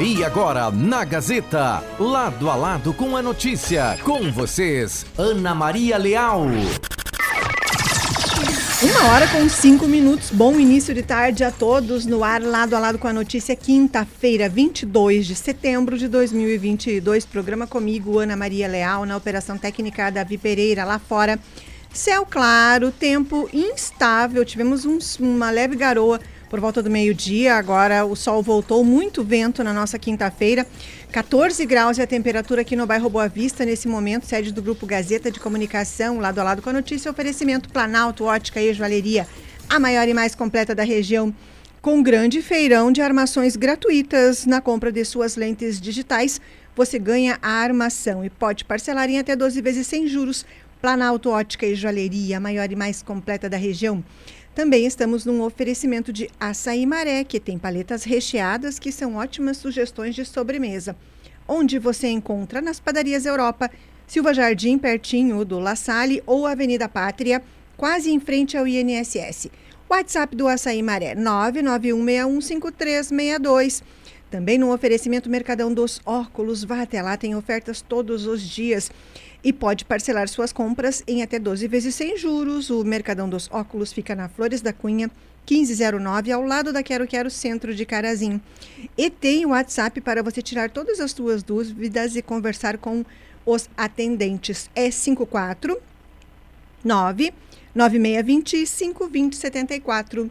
E 0.00 0.22
agora, 0.22 0.70
na 0.70 1.04
Gazeta, 1.04 1.82
lado 1.98 2.48
a 2.48 2.54
lado 2.54 2.94
com 2.94 3.16
a 3.16 3.20
notícia, 3.20 3.98
com 4.04 4.30
vocês, 4.30 5.04
Ana 5.18 5.56
Maria 5.56 5.98
Leal. 5.98 6.42
Uma 8.80 9.10
hora 9.10 9.26
com 9.26 9.48
cinco 9.48 9.88
minutos. 9.88 10.30
Bom 10.30 10.54
início 10.56 10.94
de 10.94 11.02
tarde 11.02 11.42
a 11.42 11.50
todos 11.50 12.06
no 12.06 12.22
ar, 12.22 12.40
lado 12.40 12.76
a 12.76 12.78
lado 12.78 12.96
com 12.96 13.08
a 13.08 13.12
notícia. 13.12 13.56
Quinta-feira, 13.56 14.48
22 14.48 15.26
de 15.26 15.34
setembro 15.34 15.98
de 15.98 16.06
2022. 16.06 17.26
Programa 17.26 17.66
comigo, 17.66 18.20
Ana 18.20 18.36
Maria 18.36 18.68
Leal, 18.68 19.04
na 19.04 19.16
operação 19.16 19.58
técnica 19.58 20.10
Davi 20.10 20.38
Pereira, 20.38 20.84
lá 20.84 21.00
fora. 21.00 21.40
Céu 21.92 22.24
claro, 22.24 22.92
tempo 22.92 23.50
instável. 23.52 24.44
Tivemos 24.44 24.84
um, 24.84 24.98
uma 25.18 25.50
leve 25.50 25.74
garoa 25.74 26.20
por 26.48 26.60
volta 26.60 26.82
do 26.82 26.90
meio-dia. 26.90 27.54
Agora 27.54 28.04
o 28.04 28.16
sol 28.16 28.42
voltou, 28.42 28.84
muito 28.84 29.22
vento 29.22 29.62
na 29.62 29.72
nossa 29.72 29.98
quinta-feira. 29.98 30.66
14 31.12 31.64
graus 31.66 31.98
é 31.98 32.02
a 32.02 32.06
temperatura 32.06 32.62
aqui 32.62 32.76
no 32.76 32.86
bairro 32.86 33.08
Boa 33.08 33.28
Vista, 33.28 33.64
nesse 33.64 33.88
momento, 33.88 34.26
sede 34.26 34.52
do 34.52 34.62
Grupo 34.62 34.86
Gazeta 34.86 35.30
de 35.30 35.40
Comunicação, 35.40 36.18
lado 36.18 36.38
a 36.38 36.44
lado 36.44 36.62
com 36.62 36.70
a 36.70 36.72
notícia, 36.72 37.10
oferecimento 37.10 37.68
Planalto, 37.68 38.24
Ótica 38.24 38.60
e 38.60 38.72
Joalheria, 38.72 39.26
a 39.68 39.78
maior 39.78 40.06
e 40.08 40.14
mais 40.14 40.34
completa 40.34 40.74
da 40.74 40.84
região, 40.84 41.34
com 41.80 42.02
grande 42.02 42.42
feirão 42.42 42.90
de 42.90 43.00
armações 43.00 43.56
gratuitas 43.56 44.44
na 44.44 44.60
compra 44.60 44.92
de 44.92 45.04
suas 45.04 45.36
lentes 45.36 45.80
digitais. 45.80 46.40
Você 46.76 46.98
ganha 46.98 47.38
a 47.40 47.50
armação 47.50 48.24
e 48.24 48.30
pode 48.30 48.64
parcelar 48.64 49.08
em 49.08 49.18
até 49.18 49.34
12 49.34 49.60
vezes 49.60 49.86
sem 49.86 50.06
juros. 50.06 50.44
Planalto 50.80 51.30
Ótica 51.30 51.66
e 51.66 51.74
Joalheria, 51.74 52.36
a 52.36 52.40
maior 52.40 52.70
e 52.70 52.76
mais 52.76 53.02
completa 53.02 53.48
da 53.48 53.56
região. 53.56 54.04
Também 54.58 54.84
estamos 54.86 55.24
num 55.24 55.40
oferecimento 55.42 56.12
de 56.12 56.28
açaí 56.40 56.84
maré, 56.84 57.22
que 57.22 57.38
tem 57.38 57.56
paletas 57.56 58.02
recheadas 58.02 58.80
que 58.80 58.90
são 58.90 59.14
ótimas 59.14 59.56
sugestões 59.56 60.16
de 60.16 60.24
sobremesa. 60.24 60.96
Onde 61.46 61.78
você 61.78 62.08
encontra 62.08 62.60
nas 62.60 62.80
padarias 62.80 63.24
Europa, 63.24 63.70
Silva 64.04 64.34
Jardim, 64.34 64.76
pertinho 64.76 65.44
do 65.44 65.60
La 65.60 65.76
Salle 65.76 66.20
ou 66.26 66.44
Avenida 66.44 66.88
Pátria, 66.88 67.40
quase 67.76 68.10
em 68.10 68.18
frente 68.18 68.56
ao 68.56 68.66
INSS. 68.66 69.48
WhatsApp 69.88 70.34
do 70.34 70.48
Açaí 70.48 70.82
Maré 70.82 71.14
991615362. 71.14 73.84
Também 74.28 74.58
no 74.58 74.74
oferecimento 74.74 75.30
Mercadão 75.30 75.72
dos 75.72 76.00
Óculos, 76.04 76.64
vá 76.64 76.82
até 76.82 77.00
lá, 77.00 77.16
tem 77.16 77.36
ofertas 77.36 77.80
todos 77.80 78.26
os 78.26 78.42
dias 78.42 78.90
e 79.42 79.52
pode 79.52 79.84
parcelar 79.84 80.28
suas 80.28 80.52
compras 80.52 81.02
em 81.06 81.22
até 81.22 81.38
12 81.38 81.66
vezes 81.68 81.94
sem 81.94 82.16
juros. 82.16 82.70
O 82.70 82.84
Mercadão 82.84 83.28
dos 83.28 83.48
Óculos 83.50 83.92
fica 83.92 84.14
na 84.14 84.28
Flores 84.28 84.60
da 84.60 84.72
Cunha, 84.72 85.10
1509, 85.48 86.32
ao 86.32 86.42
lado 86.42 86.72
da 86.72 86.82
Quero 86.82 87.06
Quero 87.06 87.30
Centro 87.30 87.74
de 87.74 87.86
Carazim. 87.86 88.40
E 88.96 89.08
tem 89.08 89.46
o 89.46 89.50
WhatsApp 89.50 90.00
para 90.00 90.22
você 90.22 90.42
tirar 90.42 90.70
todas 90.70 91.00
as 91.00 91.12
suas 91.12 91.42
dúvidas 91.42 92.16
e 92.16 92.22
conversar 92.22 92.78
com 92.78 93.04
os 93.46 93.68
atendentes. 93.76 94.68
É 94.74 94.90
54 94.90 95.80
9 96.84 97.32
9625 97.74 99.04
2074. 99.04 100.30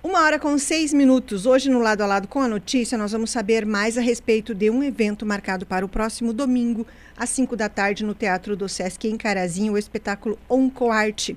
Uma 0.00 0.22
hora 0.22 0.38
com 0.38 0.56
seis 0.58 0.92
minutos. 0.92 1.44
Hoje, 1.44 1.68
no 1.68 1.80
lado 1.80 2.02
a 2.02 2.06
lado 2.06 2.28
com 2.28 2.40
a 2.40 2.46
notícia, 2.46 2.96
nós 2.96 3.10
vamos 3.10 3.32
saber 3.32 3.66
mais 3.66 3.98
a 3.98 4.00
respeito 4.00 4.54
de 4.54 4.70
um 4.70 4.80
evento 4.80 5.26
marcado 5.26 5.66
para 5.66 5.84
o 5.84 5.88
próximo 5.88 6.32
domingo, 6.32 6.86
às 7.16 7.30
cinco 7.30 7.56
da 7.56 7.68
tarde, 7.68 8.04
no 8.04 8.14
Teatro 8.14 8.56
do 8.56 8.68
Sesc 8.68 9.08
em 9.08 9.16
Carazinho, 9.16 9.72
o 9.72 9.78
espetáculo 9.78 10.38
Oncoarte, 10.48 11.36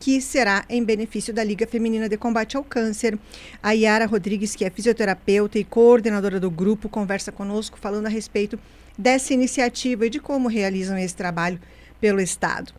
que 0.00 0.22
será 0.22 0.64
em 0.70 0.82
benefício 0.82 1.34
da 1.34 1.44
Liga 1.44 1.66
Feminina 1.66 2.08
de 2.08 2.16
Combate 2.16 2.56
ao 2.56 2.64
Câncer. 2.64 3.18
A 3.62 3.72
Yara 3.72 4.06
Rodrigues, 4.06 4.56
que 4.56 4.64
é 4.64 4.70
fisioterapeuta 4.70 5.58
e 5.58 5.64
coordenadora 5.64 6.40
do 6.40 6.50
grupo, 6.50 6.88
conversa 6.88 7.30
conosco 7.30 7.78
falando 7.78 8.06
a 8.06 8.10
respeito 8.10 8.58
dessa 8.96 9.34
iniciativa 9.34 10.06
e 10.06 10.10
de 10.10 10.18
como 10.18 10.48
realizam 10.48 10.96
esse 10.96 11.14
trabalho 11.14 11.60
pelo 12.00 12.22
Estado. 12.22 12.72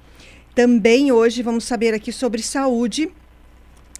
Também 0.56 1.12
hoje 1.12 1.44
vamos 1.44 1.66
saber 1.66 1.94
aqui 1.94 2.12
sobre 2.12 2.42
saúde 2.42 3.12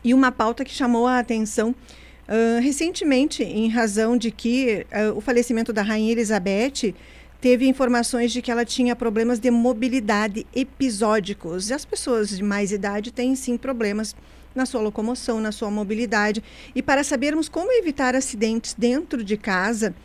e 0.04 0.14
uma 0.14 0.32
pauta 0.32 0.64
que 0.64 0.74
chamou 0.74 1.08
a 1.08 1.20
atenção 1.20 1.70
uh, 2.28 2.62
recentemente, 2.62 3.44
em 3.44 3.68
razão 3.70 4.18
de 4.18 4.32
que 4.32 4.86
uh, 4.92 5.18
o 5.18 5.22
falecimento 5.22 5.74
da 5.74 5.82
Rainha 5.82 6.12
Elizabeth 6.12 6.94
teve 7.42 7.68
informações 7.68 8.32
de 8.32 8.42
que 8.42 8.52
ela 8.52 8.66
tinha 8.66 8.96
problemas 8.96 9.40
de 9.40 9.50
mobilidade 9.50 10.46
episódicos. 10.56 11.70
E 11.70 11.74
as 11.74 11.86
pessoas 11.86 12.30
de 12.30 12.44
mais 12.44 12.72
idade 12.72 13.12
têm 13.12 13.36
sim 13.36 13.58
problemas 13.58 14.16
na 14.54 14.66
sua 14.66 14.82
locomoção, 14.82 15.40
na 15.40 15.52
sua 15.52 15.72
mobilidade. 15.72 16.44
E 16.76 16.82
para 16.82 17.04
sabermos 17.04 17.48
como 17.48 17.72
evitar 17.72 18.16
acidentes 18.16 18.74
dentro 18.78 19.24
de 19.24 19.38
casa, 19.38 19.96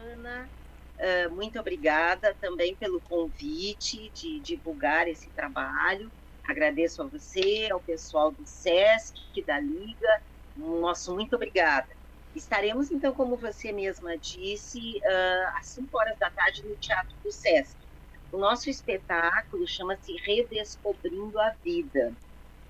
Uh, 1.02 1.34
muito 1.34 1.60
obrigada 1.60 2.36
também 2.40 2.76
pelo 2.76 3.02
convite 3.02 4.12
de 4.12 4.40
divulgar 4.40 5.08
esse 5.08 5.32
trabalho. 5.32 6.12
Agradeço 6.44 7.02
a 7.02 7.08
você, 7.08 7.70
ao 7.72 7.82
pessoal 7.82 8.32
do 8.32 8.46
SESC, 8.46 9.16
da 9.46 9.60
Liga. 9.60 10.22
Nosso 10.56 11.16
muito 11.16 11.36
obrigada. 11.36 11.88
Estaremos, 12.36 12.92
então, 12.92 13.14
como 13.14 13.36
você 13.36 13.72
mesma 13.72 14.16
disse, 14.18 15.00
uh, 15.00 15.58
às 15.58 15.70
5 15.70 15.98
horas 15.98 16.18
da 16.20 16.30
tarde 16.30 16.64
no 16.68 16.78
Teatro 16.78 17.16
do 17.24 17.32
SESC. 17.32 17.76
O 18.32 18.38
nosso 18.38 18.70
espetáculo 18.70 19.68
chama-se 19.68 20.14
Redescobrindo 20.24 21.40
a 21.40 21.50
Vida. 21.64 22.16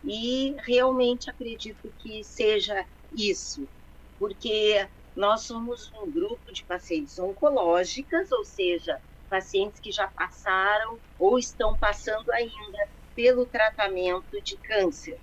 E 0.04 0.56
realmente 0.66 1.30
acredito 1.30 1.94
que 2.00 2.24
seja 2.24 2.88
isso, 3.12 3.70
porque 4.18 4.90
nós 5.16 5.44
somos 5.44 5.92
um 5.94 6.12
grupo 6.12 6.41
de 6.52 6.64
pacientes 6.64 7.18
oncológicas, 7.20 8.32
ou 8.32 8.44
seja, 8.44 9.00
pacientes 9.30 9.80
que 9.80 9.92
já 9.92 10.08
passaram 10.08 11.00
ou 11.18 11.40
estão 11.40 11.78
passando 11.78 12.32
ainda 12.32 12.88
pelo 13.16 13.46
tratamento 13.46 14.42
de 14.42 14.58
câncer. 14.58 15.20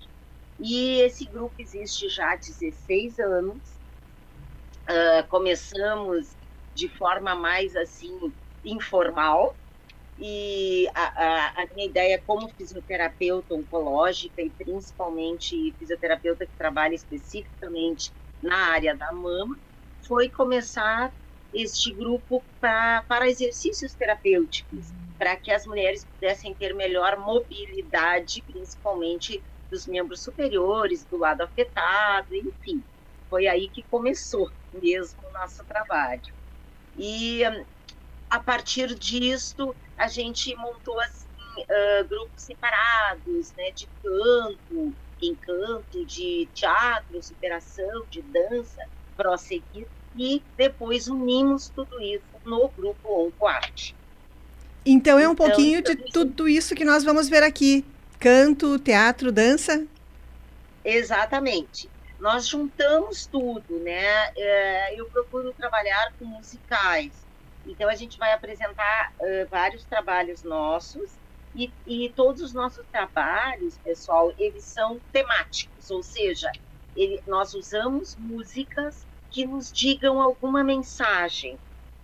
E 0.59 0.99
esse 1.01 1.25
grupo 1.25 1.53
existe 1.57 2.09
já 2.09 2.33
há 2.33 2.35
16 2.35 3.19
anos. 3.19 3.57
Uh, 4.89 5.27
começamos 5.29 6.35
de 6.73 6.89
forma 6.89 7.35
mais 7.35 7.75
assim 7.75 8.33
informal 8.65 9.55
e 10.17 10.87
a, 10.93 11.03
a, 11.03 11.63
a, 11.63 11.67
minha 11.73 11.87
ideia 11.87 12.21
como 12.25 12.49
fisioterapeuta 12.49 13.53
oncológica 13.53 14.41
e 14.41 14.49
principalmente 14.49 15.73
fisioterapeuta 15.77 16.45
que 16.45 16.51
trabalha 16.57 16.95
especificamente 16.95 18.11
na 18.41 18.71
área 18.71 18.95
da 18.95 19.11
mama 19.13 19.57
foi 20.09 20.27
começar 20.27 21.13
este 21.53 21.93
grupo 21.93 22.43
pra, 22.59 23.03
para 23.07 23.29
exercícios 23.29 23.93
terapêuticos, 23.93 24.89
uhum. 24.89 24.95
para 25.19 25.35
que 25.35 25.51
as 25.51 25.67
mulheres 25.67 26.03
pudessem 26.03 26.51
ter 26.55 26.73
melhor 26.73 27.15
mobilidade, 27.19 28.41
principalmente 28.41 29.41
dos 29.69 29.85
membros 29.85 30.21
superiores, 30.21 31.05
do 31.05 31.15
lado 31.15 31.41
afetado, 31.41 32.33
enfim. 32.35 32.83
foi 33.29 33.45
aí 33.45 33.69
que 33.69 33.83
começou 33.83 34.51
mesmo 34.73 35.19
o 35.29 35.31
nosso 35.31 35.63
trabalho. 35.65 36.33
E 36.97 37.43
a 38.27 38.39
partir 38.39 38.95
disso, 38.95 39.75
a 39.95 40.07
gente 40.07 40.55
montou 40.55 40.99
assim, 41.01 41.27
uh, 41.59 42.07
grupos 42.07 42.41
separados, 42.41 43.53
né, 43.53 43.69
de 43.71 43.87
canto, 44.01 44.95
encanto, 45.21 46.03
de 46.03 46.49
teatro, 46.55 47.21
superação, 47.21 48.05
de 48.09 48.23
dança, 48.23 48.83
prosseguir, 49.15 49.87
e 50.17 50.41
depois 50.57 51.07
unimos 51.07 51.69
tudo 51.69 52.01
isso 52.01 52.23
no 52.45 52.69
grupo 52.69 53.27
Onco 53.27 53.47
Arte. 53.47 53.95
Então 54.85 55.19
é 55.19 55.27
um 55.27 55.33
então, 55.33 55.47
pouquinho 55.47 55.81
de 55.81 55.95
tudo 55.95 56.47
isso 56.47 56.75
que 56.75 56.85
nós 56.85 57.03
vamos 57.03 57.29
ver 57.29 57.43
aqui: 57.43 57.85
canto, 58.19 58.79
teatro, 58.79 59.31
dança? 59.31 59.85
Exatamente. 60.83 61.89
Nós 62.19 62.47
juntamos 62.47 63.25
tudo, 63.25 63.79
né? 63.79 64.31
É, 64.35 64.99
eu 64.99 65.05
procuro 65.05 65.53
trabalhar 65.53 66.13
com 66.17 66.25
musicais. 66.25 67.11
Então 67.65 67.89
a 67.89 67.95
gente 67.95 68.17
vai 68.17 68.33
apresentar 68.33 69.13
vários 69.49 69.83
trabalhos 69.83 70.43
nossos 70.43 71.11
e, 71.55 71.71
e, 71.85 72.09
todos 72.09 72.41
os 72.41 72.53
nossos 72.53 72.85
trabalhos, 72.91 73.77
pessoal, 73.79 74.33
eles 74.37 74.63
são 74.63 74.99
temáticos, 75.11 75.89
ou 75.89 76.03
seja, 76.03 76.51
ele, 76.95 77.21
nós 77.27 77.53
usamos 77.53 78.15
músicas 78.15 79.05
que 79.29 79.45
nos 79.45 79.71
digam 79.71 80.21
alguma 80.21 80.63
mensagem. 80.63 81.59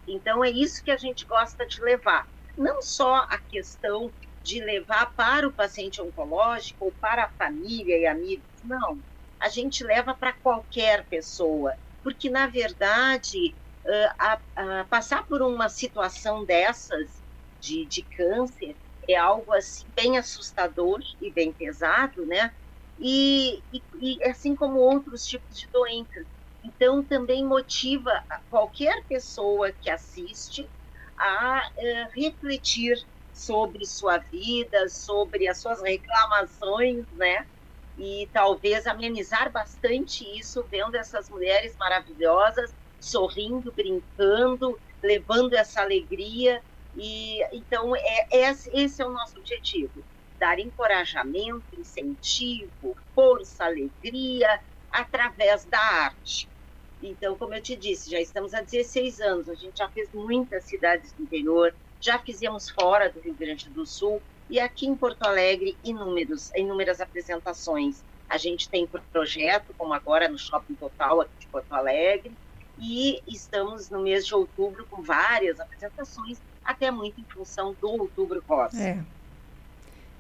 Então 0.08 0.44
é 0.44 0.50
isso 0.50 0.84
que 0.84 0.92
a 0.92 0.98
gente 0.98 1.26
gosta 1.26 1.66
de 1.66 1.82
levar. 1.82 2.28
Não 2.58 2.82
só 2.82 3.16
a 3.30 3.38
questão 3.40 4.14
de 4.42 4.64
levar 4.64 5.14
para 5.16 5.48
o 5.48 5.54
paciente 5.54 6.02
oncológico 6.02 6.86
ou 6.86 6.92
para 6.94 7.26
a 7.26 7.30
família 7.30 7.98
e 7.98 8.06
amigos, 8.06 8.62
não. 8.64 9.04
A 9.40 9.50
gente 9.50 9.84
leva 9.84 10.14
para 10.16 10.34
qualquer 10.34 11.08
pessoa, 11.08 11.76
porque 12.04 12.30
na 12.30 12.48
verdade 12.48 13.58
a, 14.20 14.42
a 14.56 14.86
passar 14.86 15.26
por 15.28 15.42
uma 15.42 15.70
situação 15.70 16.46
dessas 16.46 17.24
de, 17.60 17.86
de 17.88 18.04
câncer 18.04 18.78
é 19.08 19.16
algo 19.16 19.52
assim 19.54 19.86
bem 19.96 20.18
assustador 20.18 21.00
e 21.22 21.32
bem 21.32 21.54
pesado, 21.54 22.26
né? 22.26 22.52
E, 22.98 23.64
e, 23.72 23.84
e 23.94 24.24
assim 24.24 24.56
como 24.56 24.78
outros 24.80 25.24
tipos 25.26 25.56
de 25.58 25.68
doenças. 25.72 26.26
Então, 26.66 27.06
também 27.06 27.46
motiva 27.46 28.12
qualquer 28.50 29.06
pessoa 29.08 29.72
que 29.72 29.90
assiste 29.90 30.72
a 31.18 31.60
uh, 31.60 32.10
refletir 32.16 32.98
sobre 33.32 33.86
sua 33.86 34.18
vida, 34.18 34.90
sobre 34.90 35.48
as 35.48 35.62
suas 35.62 35.82
reclamações, 35.84 37.06
né? 37.12 37.46
E 37.96 38.30
talvez 38.34 38.88
amenizar 38.88 39.52
bastante 39.52 40.24
isso 40.40 40.68
vendo 40.72 40.96
essas 40.96 41.30
mulheres 41.30 41.76
maravilhosas 41.78 42.74
sorrindo, 43.00 43.72
brincando, 43.74 44.80
levando 45.04 45.54
essa 45.54 45.82
alegria. 45.82 46.62
E 46.96 47.44
então 47.56 47.96
é, 47.96 48.28
é, 48.32 48.50
esse 48.74 49.02
é 49.02 49.06
o 49.06 49.12
nosso 49.14 49.40
objetivo: 49.40 50.04
dar 50.40 50.60
encorajamento, 50.60 51.68
incentivo, 51.78 52.96
força, 53.14 53.66
alegria 53.66 54.50
através 54.90 55.66
da 55.66 55.80
arte. 55.80 56.50
Então, 57.08 57.36
como 57.36 57.54
eu 57.54 57.62
te 57.62 57.76
disse, 57.76 58.10
já 58.10 58.20
estamos 58.20 58.54
há 58.54 58.62
16 58.62 59.22
anos, 59.22 59.50
a 59.50 59.56
gente 59.56 59.78
já 59.78 59.88
fez 59.90 60.10
muitas 60.14 60.64
cidades 60.64 61.12
do 61.14 61.24
interior, 61.24 61.74
já 62.02 62.20
fizemos 62.20 62.70
fora 62.70 63.10
do 63.10 63.20
Rio 63.20 63.34
Grande 63.34 63.70
do 63.70 63.86
Sul 63.86 64.22
e 64.50 64.60
aqui 64.60 64.88
em 64.88 64.96
Porto 64.96 65.24
Alegre 65.24 65.78
inúmeros, 65.84 66.52
inúmeras 66.56 67.02
apresentações. 67.02 68.04
A 68.28 68.38
gente 68.38 68.68
tem 68.68 68.88
projeto, 69.12 69.74
como 69.78 69.94
agora 69.94 70.28
no 70.28 70.38
Shopping 70.38 70.74
Total 70.76 71.22
aqui 71.22 71.34
de 71.40 71.48
Porto 71.48 71.72
Alegre, 71.74 72.32
e 72.80 73.22
estamos 73.28 73.90
no 73.90 74.02
mês 74.02 74.26
de 74.26 74.34
outubro 74.34 74.86
com 74.90 75.02
várias 75.02 75.60
apresentações, 75.60 76.40
até 76.64 76.92
muito 76.92 77.22
em 77.22 77.24
função 77.24 77.76
do 77.80 77.90
Outubro 77.90 78.44
Rosa. 78.48 78.82
É. 78.82 79.04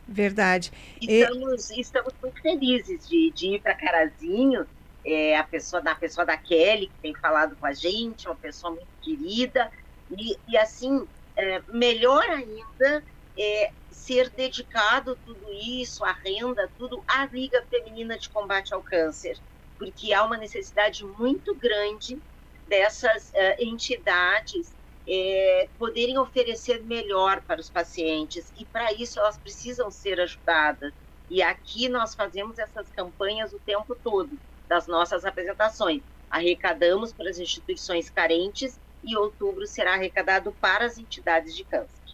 Verdade. 0.08 0.72
Estamos, 1.02 1.72
e... 1.72 1.82
estamos 1.82 2.14
muito 2.22 2.42
felizes 2.42 3.08
de, 3.10 3.32
de 3.32 3.48
ir 3.56 3.62
para 3.62 3.74
Carazinho, 3.74 4.66
é, 5.06 5.38
a 5.38 5.44
pessoa, 5.44 5.81
da 5.81 5.94
pessoa 5.94 6.25
da 6.25 6.36
Kelly, 6.36 6.88
que 6.88 7.00
tem 7.02 7.13
falado 7.13 7.56
com 7.56 7.66
a 7.66 7.74
gente, 7.74 8.28
uma 8.28 8.36
pessoa 8.36 8.74
muito 8.74 8.90
querida, 9.02 9.72
e, 10.10 10.36
e 10.48 10.57
assim, 10.57 11.07
é, 11.36 11.62
melhor 11.68 12.24
ainda 12.24 13.04
é 13.38 13.72
ser 13.92 14.30
dedicado 14.30 15.18
tudo 15.25 15.52
isso, 15.52 16.04
a 16.04 16.12
renda, 16.12 16.69
tudo 16.78 17.04
à 17.07 17.25
Liga 17.25 17.63
Feminina 17.69 18.18
de 18.18 18.30
Combate 18.30 18.74
ao 18.74 18.81
Câncer, 18.81 19.38
porque 19.78 20.13
há 20.13 20.24
uma 20.24 20.38
necessidade 20.38 21.06
muito 21.06 21.54
grande 21.54 22.19
dessas 22.68 23.30
uh, 23.30 23.56
entidades 23.60 24.74
é, 25.08 25.69
poderem 25.78 26.18
oferecer 26.18 26.81
melhor 26.84 27.42
para 27.42 27.60
os 27.60 27.69
pacientes. 27.69 28.51
E 28.58 28.66
para 28.66 28.92
isso 28.94 29.19
elas 29.19 29.38
precisam 29.38 29.92
ser 29.92 30.19
ajudadas. 30.19 30.94
E 31.30 31.42
aqui 31.42 31.90
nós 31.90 32.16
fazemos 32.16 32.58
essas 32.58 32.90
campanhas 32.90 33.54
o 33.54 33.60
tempo 33.60 33.96
todo 33.96 34.40
das 34.67 34.88
nossas 34.88 35.25
apresentações. 35.25 36.01
Arrecadamos 36.29 37.13
para 37.13 37.29
as 37.29 37.39
instituições 37.39 38.09
carentes 38.09 38.79
e 39.03 39.15
outubro 39.15 39.65
será 39.67 39.94
arrecadado 39.94 40.51
para 40.59 40.85
as 40.85 40.97
entidades 40.97 41.56
de 41.56 41.63
câncer. 41.63 42.06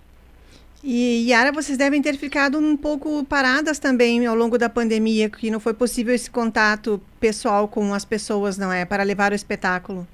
E 0.84 1.30
Yara, 1.30 1.52
vocês 1.52 1.78
devem 1.78 2.02
ter 2.02 2.18
ficado 2.18 2.58
um 2.58 2.76
pouco 2.76 3.24
paradas 3.26 3.78
também 3.78 4.26
ao 4.26 4.36
longo 4.36 4.58
da 4.58 4.68
pandemia, 4.68 5.30
que 5.30 5.52
não 5.52 5.60
foi 5.60 5.76
possível 5.76 6.14
esse 6.14 6.30
contato 6.30 7.00
pessoal 7.20 7.68
com 7.68 7.94
as 7.94 8.04
pessoas, 8.04 8.58
não 8.58 8.74
é, 8.74 8.84
para 8.84 9.04
levar 9.04 9.32
o 9.32 9.36
espetáculo. 9.36 10.08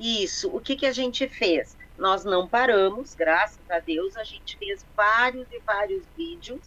Isso. 0.00 0.48
O 0.48 0.60
que, 0.60 0.74
que 0.74 0.86
a 0.86 0.92
gente 0.92 1.28
fez? 1.28 1.76
Nós 1.98 2.24
não 2.24 2.48
paramos, 2.48 3.14
graças 3.14 3.60
a 3.70 3.78
Deus, 3.78 4.16
a 4.16 4.24
gente 4.24 4.56
fez 4.56 4.84
vários 4.96 5.46
e 5.52 5.60
vários 5.60 6.02
vídeos 6.16 6.60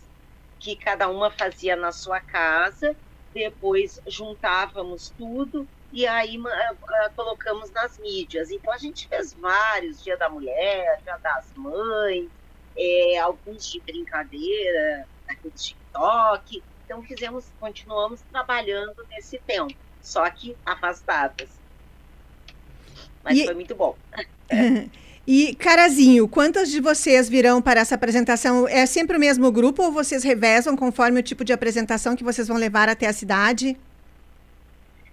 que 0.59 0.75
cada 0.75 1.09
uma 1.09 1.31
fazia 1.31 1.75
na 1.75 1.91
sua 1.91 2.19
casa, 2.19 2.95
depois 3.38 4.00
juntávamos 4.07 5.13
tudo 5.18 5.68
e 5.92 6.06
aí 6.06 6.38
uh, 6.38 7.13
colocamos 7.16 7.72
nas 7.72 7.98
mídias. 8.00 8.51
Então 8.51 8.74
a 8.74 8.78
gente 8.78 9.07
fez 9.07 9.34
vários, 9.34 10.04
Dia 10.04 10.18
da 10.18 10.30
Mulher, 10.30 11.00
Dia 11.04 11.18
das 11.18 11.51
Mães, 11.56 12.30
é, 12.75 13.18
alguns 13.19 13.72
de 13.72 13.80
brincadeira, 13.81 15.07
aquele 15.28 15.54
TikTok. 15.54 16.63
Então 16.86 17.01
fizemos, 17.04 17.51
continuamos 17.60 18.22
trabalhando 18.31 18.95
nesse 19.10 19.40
tempo, 19.40 19.75
só 20.01 20.30
que 20.30 20.56
afastadas 20.66 21.57
mas 23.28 23.40
e... 23.40 23.45
foi 23.45 23.54
muito 23.54 23.75
bom. 23.75 23.95
E, 25.28 25.54
Carazinho, 25.56 26.26
quantas 26.26 26.69
de 26.69 26.80
vocês 26.80 27.28
virão 27.28 27.62
para 27.62 27.81
essa 27.81 27.96
apresentação? 27.96 28.66
É 28.66 28.86
sempre 28.86 29.18
o 29.18 29.19
mesmo 29.19 29.52
grupo 29.52 29.84
ou 29.84 29.92
vocês 29.92 30.24
revezam 30.24 30.78
conforme 30.78 31.19
o 31.19 31.24
tipo 31.24 31.44
de 31.44 31.52
apresentação 31.52 32.16
que 32.16 32.24
vocês 32.24 32.48
vão 32.48 32.56
levar 32.56 32.88
até 32.88 33.07
a 33.07 33.12
cidade? 33.12 33.78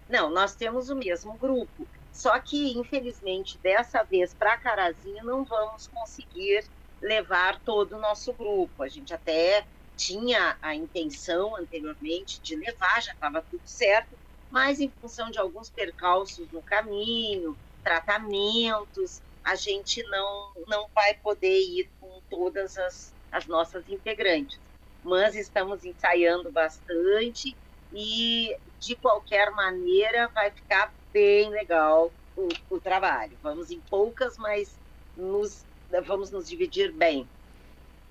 Não, 0.09 0.31
nós 0.31 0.55
temos 0.55 0.89
o 0.89 0.95
mesmo 0.95 1.35
grupo. 1.35 1.85
Só 2.13 2.39
que, 2.39 2.79
infelizmente, 2.79 3.59
dessa 3.61 4.05
vez 4.05 4.33
para 4.33 4.57
Carazinho 4.57 5.25
não 5.25 5.43
vamos 5.43 5.89
conseguir 5.89 6.65
levar 7.03 7.59
todo 7.65 7.97
o 7.97 8.01
nosso 8.01 8.33
grupo. 8.33 8.85
A 8.85 8.89
gente 8.89 9.13
até 9.13 9.65
tinha 9.97 10.57
a 10.63 10.77
intenção 10.77 11.57
anteriormente 11.57 12.41
de 12.41 12.55
levar, 12.55 13.03
já 13.03 13.13
estava 13.13 13.43
tudo 13.51 13.63
certo, 13.65 14.17
mas 14.49 14.79
em 14.79 14.93
função 15.01 15.29
de 15.29 15.41
alguns 15.41 15.71
percalços 15.71 16.47
no 16.53 16.63
caminho, 16.63 17.57
tratamentos, 17.83 19.21
a 19.45 19.55
gente 19.55 20.03
não, 20.05 20.53
não 20.67 20.87
vai 20.95 21.15
poder 21.15 21.61
ir 21.61 21.91
com 22.01 22.21
todas 22.31 22.79
as, 22.79 23.13
as 23.31 23.47
nossas 23.47 23.85
integrantes. 23.89 24.59
Mas 25.05 25.37
estamos 25.37 25.85
ensaiando 25.85 26.51
bastante 26.51 27.55
e, 27.93 28.57
de 28.81 28.97
qualquer 28.97 29.51
maneira, 29.51 30.29
vai 30.29 30.51
ficar 30.51 30.93
bem 31.13 31.51
legal 31.51 32.11
o, 32.37 32.49
o 32.71 32.81
trabalho. 32.81 33.33
Vamos 33.43 33.71
em 33.71 33.81
poucas, 33.81 34.39
mas 34.39 34.75
nos, 35.17 35.65
vamos 36.07 36.31
nos 36.31 36.49
dividir 36.49 36.91
bem. 36.91 37.29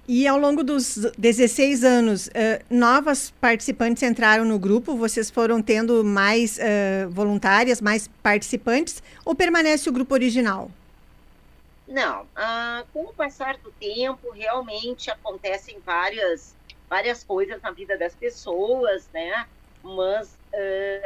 E 0.07 0.27
ao 0.27 0.37
longo 0.37 0.63
dos 0.63 0.97
16 1.17 1.83
anos, 1.83 2.27
uh, 2.27 2.31
novas 2.69 3.31
participantes 3.39 4.03
entraram 4.03 4.43
no 4.43 4.59
grupo? 4.59 4.97
Vocês 4.97 5.29
foram 5.29 5.61
tendo 5.61 6.03
mais 6.03 6.57
uh, 6.57 7.09
voluntárias, 7.09 7.79
mais 7.79 8.09
participantes? 8.21 9.01
Ou 9.23 9.33
permanece 9.33 9.89
o 9.89 9.93
grupo 9.93 10.13
original? 10.13 10.69
Não. 11.87 12.25
Uh, 12.27 12.87
com 12.91 13.03
o 13.09 13.13
passar 13.13 13.57
do 13.57 13.71
tempo, 13.73 14.31
realmente 14.31 15.09
acontecem 15.11 15.81
várias, 15.81 16.57
várias 16.89 17.23
coisas 17.23 17.61
na 17.61 17.71
vida 17.71 17.97
das 17.97 18.15
pessoas, 18.15 19.09
né? 19.13 19.45
Mas 19.81 20.39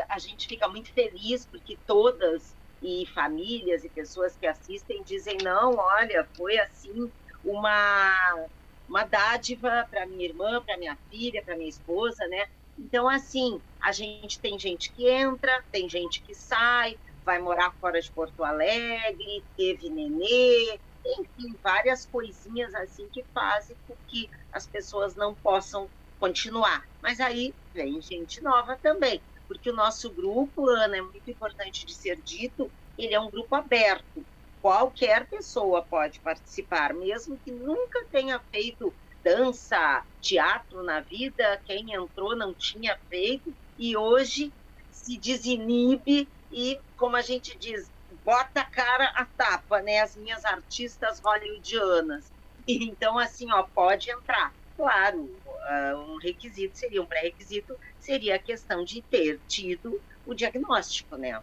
a 0.09 0.19
gente 0.19 0.47
fica 0.47 0.67
muito 0.67 0.93
feliz 0.93 1.45
porque 1.47 1.79
todas, 1.85 2.55
e 2.81 3.05
famílias 3.13 3.83
e 3.83 3.89
pessoas 3.89 4.37
que 4.37 4.45
assistem, 4.45 5.03
dizem: 5.03 5.37
não, 5.43 5.75
olha, 5.75 6.27
foi 6.35 6.57
assim 6.59 7.11
uma 7.43 8.47
uma 8.87 9.03
dádiva 9.03 9.85
para 9.89 10.07
minha 10.07 10.25
irmã, 10.25 10.63
para 10.63 10.77
minha 10.77 10.97
filha, 11.09 11.43
para 11.43 11.57
minha 11.57 11.67
esposa, 11.69 12.25
né? 12.29 12.45
Então, 12.77 13.07
assim, 13.09 13.61
a 13.83 13.91
gente 13.91 14.39
tem 14.39 14.57
gente 14.57 14.93
que 14.93 15.09
entra, 15.09 15.51
tem 15.71 15.89
gente 15.89 16.23
que 16.23 16.33
sai, 16.33 16.97
vai 17.27 17.39
morar 17.39 17.73
fora 17.81 17.99
de 17.99 18.09
Porto 18.09 18.41
Alegre, 18.41 19.43
teve 19.57 19.89
nenê, 19.89 20.79
enfim, 21.05 21.53
várias 21.61 22.05
coisinhas 22.05 22.73
assim 22.73 23.05
que 23.09 23.21
fazem 23.33 23.75
com 23.85 23.97
que 24.07 24.29
as 24.53 24.65
pessoas 24.65 25.13
não 25.13 25.35
possam 25.35 25.89
continuar. 26.21 26.81
Mas 27.01 27.19
aí 27.19 27.53
vem 27.73 28.01
gente 28.01 28.41
nova 28.41 28.77
também, 28.81 29.21
porque 29.45 29.69
o 29.69 29.75
nosso 29.75 30.09
grupo, 30.13 30.69
Ana, 30.69 30.95
é 30.95 31.01
muito 31.01 31.29
importante 31.29 31.85
de 31.85 31.93
ser 31.93 32.21
dito, 32.21 32.71
ele 32.97 33.13
é 33.13 33.19
um 33.19 33.29
grupo 33.29 33.53
aberto. 33.55 34.25
Qualquer 34.61 35.27
pessoa 35.27 35.85
pode 35.85 36.21
participar, 36.21 36.93
mesmo 36.93 37.37
que 37.43 37.51
nunca 37.51 38.07
tenha 38.09 38.39
feito 38.49 38.95
dança, 39.21 40.01
teatro 40.21 40.81
na 40.81 41.01
vida, 41.01 41.61
quem 41.65 41.93
entrou 41.93 42.37
não 42.37 42.55
tinha 42.55 42.97
feito 43.09 43.53
e 43.77 43.97
hoje 43.97 44.53
se 44.89 45.19
desinibe 45.19 46.29
e, 46.51 46.79
como 46.95 47.15
a 47.15 47.21
gente 47.21 47.57
diz, 47.57 47.89
bota 48.23 48.61
a 48.61 48.65
cara 48.65 49.05
a 49.15 49.25
tapa, 49.25 49.81
né? 49.81 50.01
As 50.01 50.15
minhas 50.15 50.43
artistas 50.45 51.19
hollywoodianas. 51.19 52.31
Então, 52.67 53.17
assim, 53.17 53.49
ó, 53.51 53.63
pode 53.63 54.11
entrar. 54.11 54.53
Claro, 54.75 55.19
uh, 55.45 55.97
um 55.97 56.17
requisito 56.17 56.77
seria, 56.77 57.01
um 57.01 57.05
pré-requisito 57.05 57.75
seria 57.99 58.35
a 58.35 58.39
questão 58.39 58.83
de 58.83 59.01
ter 59.01 59.39
tido 59.47 60.01
o 60.25 60.33
diagnóstico, 60.33 61.15
né? 61.15 61.41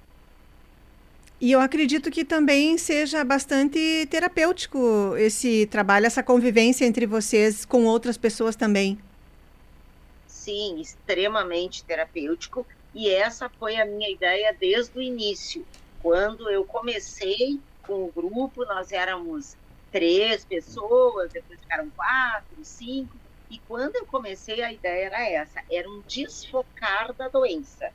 E 1.41 1.51
eu 1.51 1.61
acredito 1.61 2.11
que 2.11 2.25
também 2.25 2.79
seja 2.79 3.25
bastante 3.25 4.07
terapêutico 4.11 5.15
esse 5.17 5.67
trabalho, 5.67 6.07
essa 6.07 6.23
convivência 6.23 6.85
entre 6.85 7.07
vocês 7.07 7.65
com 7.65 7.85
outras 7.85 8.17
pessoas 8.17 8.55
também. 8.55 8.99
Sim, 10.29 10.81
extremamente 10.81 11.83
terapêutico. 11.85 12.67
E 12.95 13.11
essa 13.11 13.51
foi 13.59 13.77
a 13.77 13.85
minha 13.85 14.09
ideia 14.11 14.57
desde 14.59 14.97
o 14.97 15.03
início. 15.03 15.67
Quando 15.99 16.49
eu 16.49 16.65
comecei 16.65 17.61
com 17.83 18.05
o 18.05 18.13
grupo, 18.13 18.65
nós 18.67 18.93
éramos 18.93 19.57
três 19.91 20.45
pessoas, 20.45 21.33
depois 21.33 21.61
ficaram 21.61 21.91
quatro, 21.91 22.65
cinco. 22.65 23.21
E 23.51 23.61
quando 23.61 23.97
eu 23.97 24.07
comecei, 24.07 24.63
a 24.63 24.73
ideia 24.73 25.07
era 25.07 25.29
essa: 25.29 25.61
era 25.71 25.89
um 25.89 26.03
desfocar 26.07 27.15
da 27.15 27.29
doença. 27.29 27.91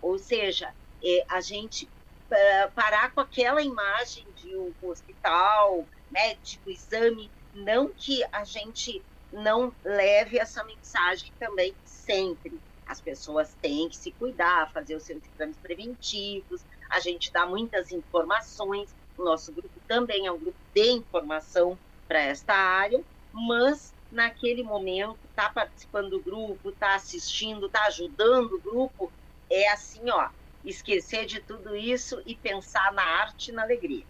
Ou 0.00 0.18
seja, 0.18 0.72
é, 1.02 1.24
a 1.30 1.40
gente 1.40 1.86
uh, 2.32 2.72
parar 2.74 3.12
com 3.12 3.20
aquela 3.20 3.62
imagem 3.62 4.24
de 4.34 4.56
um 4.56 4.74
hospital, 4.82 5.88
médico, 6.10 6.70
exame, 6.70 7.32
não 7.52 7.92
que 7.94 8.24
a 8.32 8.44
gente 8.44 9.04
não 9.32 9.76
leve 9.84 10.38
essa 10.38 10.64
mensagem 10.64 11.32
também 11.38 11.76
sempre. 11.84 12.62
As 12.86 13.00
pessoas 13.00 13.54
têm 13.62 13.88
que 13.88 13.96
se 13.96 14.10
cuidar, 14.12 14.70
fazer 14.72 14.94
os 14.94 15.02
seus 15.02 15.22
exames 15.34 15.56
preventivos, 15.56 16.62
a 16.88 17.00
gente 17.00 17.32
dá 17.32 17.46
muitas 17.46 17.90
informações, 17.92 18.94
o 19.16 19.24
nosso 19.24 19.52
grupo 19.52 19.80
também 19.88 20.26
é 20.26 20.32
um 20.32 20.38
grupo 20.38 20.58
de 20.74 20.90
informação 20.90 21.78
para 22.06 22.20
esta 22.20 22.54
área, 22.54 23.02
mas 23.32 23.92
naquele 24.10 24.62
momento, 24.62 25.18
tá 25.34 25.50
participando 25.50 26.10
do 26.10 26.20
grupo, 26.20 26.70
tá 26.72 26.94
assistindo, 26.94 27.68
tá 27.68 27.86
ajudando 27.86 28.52
o 28.52 28.60
grupo, 28.60 29.12
é 29.50 29.68
assim, 29.72 30.08
ó, 30.08 30.28
esquecer 30.64 31.26
de 31.26 31.40
tudo 31.40 31.76
isso 31.76 32.22
e 32.24 32.34
pensar 32.34 32.92
na 32.92 33.02
arte 33.02 33.50
e 33.50 33.52
na 33.52 33.62
alegria. 33.62 34.04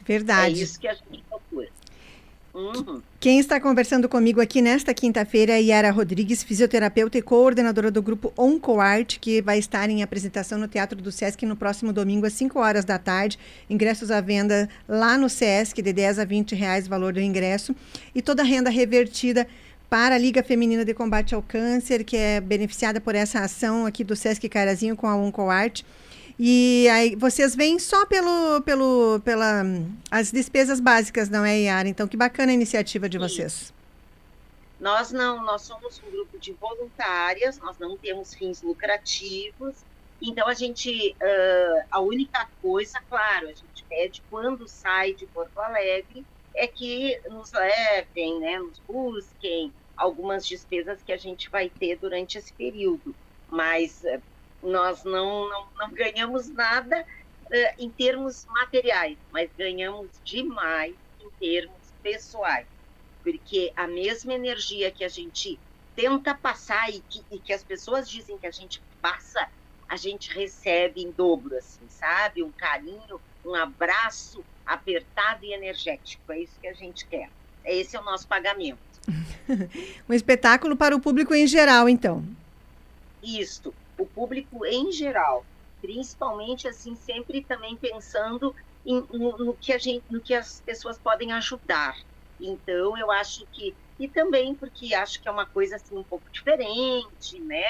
Verdade. 0.00 0.58
É 0.58 0.62
isso 0.62 0.80
que 0.80 0.88
a 0.88 0.94
gente 0.94 1.22
procura. 1.24 1.68
Uhum. 2.54 3.00
Quem 3.20 3.38
está 3.38 3.60
conversando 3.60 4.08
comigo 4.08 4.40
aqui 4.40 4.62
nesta 4.62 4.94
quinta-feira 4.94 5.52
é 5.52 5.62
Yara 5.62 5.90
Rodrigues, 5.90 6.42
fisioterapeuta 6.42 7.18
e 7.18 7.22
coordenadora 7.22 7.90
do 7.90 8.02
grupo 8.02 8.32
OncoArt, 8.36 9.18
que 9.20 9.42
vai 9.42 9.58
estar 9.58 9.88
em 9.90 10.02
apresentação 10.02 10.58
no 10.58 10.66
Teatro 10.66 11.00
do 11.00 11.12
Sesc 11.12 11.44
no 11.44 11.56
próximo 11.56 11.92
domingo, 11.92 12.26
às 12.26 12.32
5 12.32 12.58
horas 12.58 12.84
da 12.84 12.98
tarde. 12.98 13.38
Ingressos 13.68 14.10
à 14.10 14.20
venda 14.20 14.68
lá 14.88 15.18
no 15.18 15.28
Sesc, 15.28 15.80
de 15.82 15.92
10 15.92 16.18
a 16.18 16.24
20 16.24 16.54
reais 16.54 16.88
valor 16.88 17.12
do 17.12 17.20
ingresso. 17.20 17.74
E 18.14 18.22
toda 18.22 18.42
a 18.42 18.46
renda 18.46 18.70
revertida 18.70 19.46
para 19.90 20.14
a 20.14 20.18
Liga 20.18 20.42
Feminina 20.42 20.84
de 20.84 20.92
Combate 20.94 21.34
ao 21.34 21.42
Câncer, 21.42 22.04
que 22.04 22.16
é 22.16 22.40
beneficiada 22.40 23.00
por 23.00 23.14
essa 23.14 23.40
ação 23.40 23.86
aqui 23.86 24.04
do 24.04 24.14
Sesc 24.14 24.48
Carazinho 24.48 24.96
com 24.96 25.06
a 25.06 25.16
OncoArt. 25.16 25.82
E 26.38 26.88
aí 26.88 27.16
vocês 27.16 27.56
vêm 27.56 27.80
só 27.80 28.06
pelo, 28.06 28.62
pelo, 28.62 29.20
pela 29.24 29.62
as 30.08 30.30
despesas 30.30 30.78
básicas, 30.78 31.28
não 31.28 31.44
é, 31.44 31.58
Yara? 31.58 31.88
Então, 31.88 32.06
que 32.06 32.16
bacana 32.16 32.52
a 32.52 32.54
iniciativa 32.54 33.08
de 33.08 33.18
vocês. 33.18 33.72
Nós 34.78 35.10
não, 35.10 35.42
nós 35.42 35.62
somos 35.62 36.00
um 36.06 36.10
grupo 36.10 36.38
de 36.38 36.52
voluntárias, 36.52 37.58
nós 37.58 37.76
não 37.78 37.96
temos 37.96 38.32
fins 38.34 38.62
lucrativos. 38.62 39.74
Então, 40.22 40.46
a 40.46 40.54
gente, 40.54 41.16
uh, 41.20 41.84
a 41.90 42.00
única 42.00 42.48
coisa, 42.62 43.00
claro, 43.08 43.48
a 43.48 43.52
gente 43.52 43.84
pede 43.88 44.22
quando 44.30 44.68
sai 44.68 45.14
de 45.14 45.26
Porto 45.26 45.58
Alegre, 45.58 46.24
é 46.54 46.68
que 46.68 47.20
nos 47.28 47.52
levem, 47.52 48.38
né, 48.38 48.58
nos 48.58 48.78
busquem 48.86 49.72
algumas 49.96 50.46
despesas 50.46 51.00
que 51.04 51.12
a 51.12 51.16
gente 51.16 51.50
vai 51.50 51.68
ter 51.68 51.96
durante 51.96 52.38
esse 52.38 52.52
período. 52.52 53.12
Mas 53.50 54.04
nós 54.62 55.04
não, 55.04 55.48
não, 55.48 55.66
não 55.78 55.90
ganhamos 55.90 56.48
nada 56.48 57.04
uh, 57.46 57.74
em 57.78 57.90
termos 57.90 58.46
materiais, 58.46 59.16
mas 59.32 59.50
ganhamos 59.56 60.08
demais 60.24 60.94
em 61.20 61.30
termos 61.38 61.76
pessoais. 62.02 62.66
Porque 63.22 63.72
a 63.76 63.86
mesma 63.86 64.34
energia 64.34 64.90
que 64.90 65.04
a 65.04 65.08
gente 65.08 65.58
tenta 65.94 66.34
passar 66.34 66.90
e 66.90 67.00
que, 67.00 67.22
e 67.30 67.38
que 67.38 67.52
as 67.52 67.62
pessoas 67.62 68.08
dizem 68.08 68.38
que 68.38 68.46
a 68.46 68.50
gente 68.50 68.80
passa, 69.00 69.48
a 69.88 69.96
gente 69.96 70.32
recebe 70.32 71.02
em 71.02 71.10
dobro, 71.10 71.56
assim, 71.56 71.86
sabe? 71.88 72.42
Um 72.42 72.52
carinho, 72.52 73.20
um 73.44 73.54
abraço 73.54 74.44
apertado 74.64 75.44
e 75.44 75.52
energético. 75.52 76.30
É 76.32 76.40
isso 76.40 76.58
que 76.60 76.68
a 76.68 76.74
gente 76.74 77.06
quer. 77.06 77.28
Esse 77.64 77.96
é 77.96 78.00
o 78.00 78.04
nosso 78.04 78.26
pagamento. 78.26 78.78
um 80.08 80.12
espetáculo 80.12 80.76
para 80.76 80.94
o 80.94 81.00
público 81.00 81.34
em 81.34 81.46
geral, 81.46 81.88
então. 81.88 82.24
Isto 83.22 83.74
o 83.98 84.06
público 84.06 84.64
em 84.66 84.90
geral, 84.92 85.46
principalmente 85.80 86.68
assim 86.68 86.94
sempre 86.96 87.44
também 87.44 87.76
pensando 87.76 88.54
em, 88.84 89.00
no, 89.10 89.36
no, 89.38 89.56
que 89.58 89.72
a 89.72 89.78
gente, 89.78 90.04
no 90.10 90.22
que 90.22 90.34
as 90.34 90.60
pessoas 90.62 90.98
podem 90.98 91.32
ajudar. 91.32 91.94
Então 92.40 92.96
eu 92.96 93.10
acho 93.10 93.46
que 93.52 93.76
e 93.98 94.08
também 94.08 94.54
porque 94.54 94.94
acho 94.94 95.20
que 95.20 95.28
é 95.28 95.32
uma 95.32 95.46
coisa 95.46 95.76
assim 95.76 95.96
um 95.96 96.04
pouco 96.04 96.30
diferente, 96.30 97.40
né? 97.44 97.64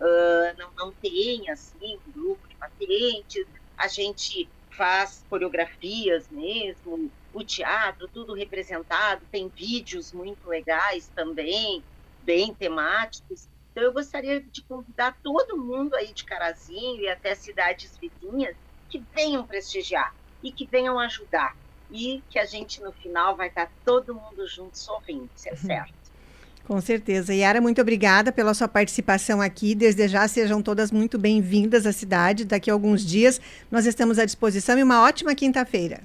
Uh, 0.00 0.56
não, 0.58 0.72
não 0.76 0.94
tem 0.94 1.48
assim 1.50 1.98
um 2.06 2.12
grupo 2.12 2.46
de 2.48 2.56
pacientes, 2.56 3.44
a 3.76 3.88
gente 3.88 4.52
faz 4.76 5.24
coreografias 5.28 6.28
mesmo, 6.30 7.12
o 7.32 7.44
teatro 7.44 8.08
tudo 8.12 8.34
representado, 8.34 9.26
tem 9.30 9.48
vídeos 9.48 10.12
muito 10.12 10.46
legais 10.48 11.10
também, 11.14 11.84
bem 12.20 12.54
temáticos. 12.54 13.48
Então, 13.74 13.82
eu 13.82 13.92
gostaria 13.92 14.40
de 14.40 14.62
convidar 14.62 15.18
todo 15.20 15.58
mundo 15.58 15.96
aí 15.96 16.12
de 16.12 16.22
Carazinho 16.22 17.02
e 17.02 17.08
até 17.08 17.34
cidades 17.34 17.98
vizinhas 18.00 18.54
que 18.88 19.02
venham 19.12 19.44
prestigiar 19.44 20.14
e 20.40 20.52
que 20.52 20.64
venham 20.64 20.96
ajudar. 21.00 21.56
E 21.90 22.22
que 22.30 22.38
a 22.38 22.44
gente, 22.44 22.80
no 22.80 22.92
final, 22.92 23.34
vai 23.34 23.48
estar 23.48 23.68
todo 23.84 24.14
mundo 24.14 24.46
junto 24.46 24.78
sorrindo, 24.78 25.28
isso 25.34 25.48
é 25.48 25.50
uhum. 25.50 25.56
certo. 25.56 25.94
Com 26.68 26.80
certeza. 26.80 27.34
Yara, 27.34 27.60
muito 27.60 27.80
obrigada 27.80 28.30
pela 28.30 28.54
sua 28.54 28.68
participação 28.68 29.40
aqui. 29.40 29.74
Desde 29.74 30.06
já, 30.06 30.26
sejam 30.28 30.62
todas 30.62 30.92
muito 30.92 31.18
bem-vindas 31.18 31.84
à 31.84 31.92
cidade. 31.92 32.44
Daqui 32.44 32.70
a 32.70 32.72
alguns 32.72 33.04
dias, 33.04 33.40
nós 33.72 33.86
estamos 33.86 34.20
à 34.20 34.24
disposição 34.24 34.78
e 34.78 34.84
uma 34.84 35.02
ótima 35.02 35.34
quinta-feira. 35.34 36.00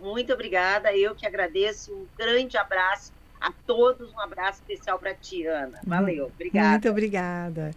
Muito 0.00 0.32
obrigada. 0.32 0.94
Eu 0.94 1.14
que 1.14 1.24
agradeço. 1.24 1.94
Um 1.94 2.06
grande 2.18 2.58
abraço 2.58 3.12
a 3.44 3.52
todos. 3.66 4.12
Um 4.12 4.20
abraço 4.20 4.60
especial 4.60 4.98
para 4.98 5.14
ti, 5.14 5.46
Ana. 5.46 5.78
Valeu, 5.84 6.30
obrigada. 6.34 6.70
Muito 6.70 6.88
obrigada. 6.88 7.70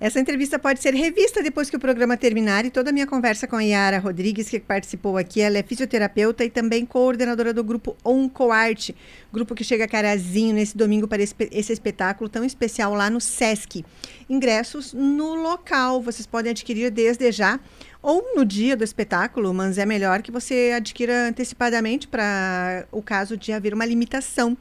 Essa 0.00 0.18
entrevista 0.18 0.58
pode 0.58 0.80
ser 0.80 0.94
revista 0.94 1.42
depois 1.42 1.68
que 1.68 1.76
o 1.76 1.78
programa 1.78 2.16
terminar 2.16 2.64
e 2.64 2.70
toda 2.70 2.88
a 2.88 2.92
minha 2.92 3.06
conversa 3.06 3.46
com 3.46 3.56
a 3.56 3.60
Yara 3.60 3.98
Rodrigues, 3.98 4.48
que 4.48 4.58
participou 4.58 5.18
aqui, 5.18 5.42
ela 5.42 5.58
é 5.58 5.62
fisioterapeuta 5.62 6.42
e 6.42 6.48
também 6.48 6.86
coordenadora 6.86 7.52
do 7.52 7.62
grupo 7.62 7.94
OncoArt, 8.02 8.92
grupo 9.30 9.54
que 9.54 9.62
chega 9.62 9.84
a 9.84 9.88
Carazinho 9.88 10.54
nesse 10.54 10.74
domingo 10.74 11.06
para 11.06 11.22
esse 11.22 11.70
espetáculo 11.70 12.30
tão 12.30 12.42
especial 12.42 12.94
lá 12.94 13.10
no 13.10 13.20
Sesc. 13.20 13.84
Ingressos 14.26 14.94
no 14.94 15.34
local, 15.34 16.00
vocês 16.00 16.26
podem 16.26 16.52
adquirir 16.52 16.90
desde 16.90 17.30
já 17.30 17.60
ou 18.02 18.34
no 18.34 18.42
dia 18.42 18.74
do 18.74 18.84
espetáculo, 18.84 19.52
mas 19.52 19.76
é 19.76 19.84
melhor 19.84 20.22
que 20.22 20.32
você 20.32 20.72
adquira 20.74 21.28
antecipadamente 21.28 22.08
para 22.08 22.86
o 22.90 23.02
caso 23.02 23.36
de 23.36 23.52
haver 23.52 23.74
uma 23.74 23.84
limitação 23.84 24.56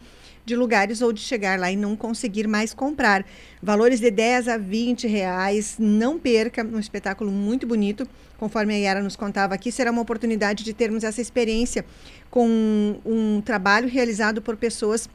de 0.49 0.55
lugares 0.55 1.01
ou 1.01 1.13
de 1.13 1.21
chegar 1.21 1.59
lá 1.59 1.71
e 1.71 1.75
não 1.75 1.95
conseguir 1.95 2.47
mais 2.47 2.73
comprar. 2.73 3.23
Valores 3.61 3.99
de 3.99 4.09
10 4.09 4.47
a 4.47 4.57
20 4.57 5.07
reais, 5.07 5.75
não 5.77 6.17
perca, 6.17 6.63
um 6.63 6.79
espetáculo 6.79 7.31
muito 7.31 7.67
bonito, 7.67 8.07
conforme 8.37 8.73
a 8.73 8.77
Yara 8.77 9.03
nos 9.03 9.15
contava 9.15 9.53
aqui, 9.53 9.71
será 9.71 9.91
uma 9.91 10.01
oportunidade 10.01 10.63
de 10.63 10.73
termos 10.73 11.03
essa 11.03 11.21
experiência 11.21 11.85
com 12.31 12.99
um 13.05 13.41
trabalho 13.41 13.87
realizado 13.87 14.41
por 14.41 14.57
pessoas 14.57 15.07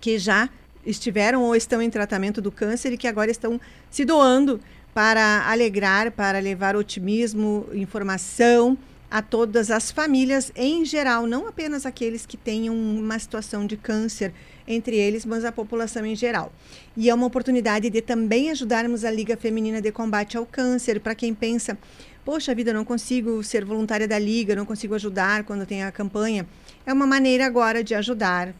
que 0.00 0.18
já 0.18 0.50
estiveram 0.84 1.42
ou 1.42 1.54
estão 1.54 1.80
em 1.80 1.88
tratamento 1.88 2.40
do 2.40 2.50
câncer 2.50 2.92
e 2.92 2.96
que 2.96 3.06
agora 3.06 3.30
estão 3.30 3.60
se 3.90 4.04
doando 4.04 4.60
para 4.92 5.48
alegrar, 5.48 6.10
para 6.10 6.40
levar 6.40 6.74
otimismo, 6.74 7.66
informação 7.72 8.76
a 9.10 9.22
todas 9.22 9.70
as 9.70 9.90
famílias 9.90 10.52
em 10.54 10.84
geral, 10.84 11.26
não 11.26 11.46
apenas 11.46 11.86
aqueles 11.86 12.26
que 12.26 12.36
tenham 12.36 12.74
uma 12.74 13.18
situação 13.18 13.66
de 13.66 13.76
câncer 13.76 14.34
entre 14.66 14.96
eles, 14.96 15.24
mas 15.24 15.44
a 15.44 15.52
população 15.52 16.04
em 16.04 16.14
geral. 16.14 16.52
E 16.96 17.08
é 17.08 17.14
uma 17.14 17.26
oportunidade 17.26 17.88
de 17.88 18.02
também 18.02 18.50
ajudarmos 18.50 19.04
a 19.04 19.10
Liga 19.10 19.36
Feminina 19.36 19.80
de 19.80 19.90
Combate 19.90 20.36
ao 20.36 20.44
Câncer, 20.44 21.00
para 21.00 21.14
quem 21.14 21.32
pensa, 21.32 21.78
poxa 22.24 22.54
vida, 22.54 22.72
não 22.72 22.84
consigo 22.84 23.42
ser 23.42 23.64
voluntária 23.64 24.06
da 24.06 24.18
Liga, 24.18 24.54
não 24.54 24.66
consigo 24.66 24.94
ajudar 24.94 25.44
quando 25.44 25.64
tem 25.64 25.82
a 25.82 25.90
campanha. 25.90 26.46
É 26.84 26.92
uma 26.92 27.06
maneira 27.06 27.46
agora 27.46 27.82
de 27.82 27.94
ajudar. 27.94 28.54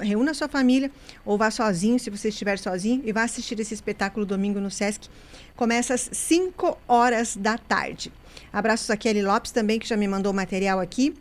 Reúna 0.00 0.32
sua 0.34 0.48
família 0.48 0.90
ou 1.24 1.36
vá 1.36 1.50
sozinho, 1.50 1.98
se 1.98 2.10
você 2.10 2.28
estiver 2.28 2.58
sozinho, 2.58 3.02
e 3.04 3.12
vá 3.12 3.22
assistir 3.22 3.58
esse 3.60 3.74
espetáculo 3.74 4.24
domingo 4.24 4.60
no 4.60 4.70
Sesc. 4.70 5.08
Começa 5.56 5.94
às 5.94 6.08
5 6.12 6.78
horas 6.88 7.36
da 7.36 7.58
tarde. 7.58 8.12
Abraços 8.52 8.88
a 8.90 8.96
Kelly 8.96 9.22
Lopes 9.22 9.52
também, 9.52 9.78
que 9.78 9.88
já 9.88 9.96
me 9.96 10.08
mandou 10.08 10.32
material 10.32 10.80
aqui, 10.80 11.14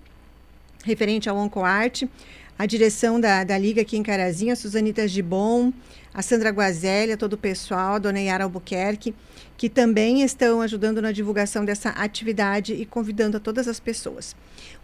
referente 0.84 1.30
ao 1.30 1.38
OncoArt. 1.38 2.04
A 2.58 2.68
direção 2.68 3.20
da, 3.20 3.44
da 3.44 3.58
Liga 3.58 3.82
aqui 3.82 3.98
em 3.98 4.04
Carazinho, 4.04 4.54
a 4.54 4.56
Suzanita 4.56 5.08
Gibon, 5.08 5.74
a 6.14 6.22
Sandra 6.22 6.52
Guazelli, 6.52 7.18
todo 7.18 7.34
o 7.34 7.38
pessoal, 7.38 7.96
a 7.96 8.00
dona 8.00 8.20
Yara 8.20 8.44
Albuquerque, 8.44 9.16
que 9.58 9.68
também 9.68 10.22
estão 10.22 10.62
ajudando 10.62 11.02
na 11.02 11.12
divulgação 11.12 11.66
dessa 11.66 11.90
atividade 11.90 12.74
e 12.74 12.86
convidando 12.86 13.38
a 13.38 13.40
todas 13.40 13.68
as 13.68 13.80
pessoas. 13.80 14.36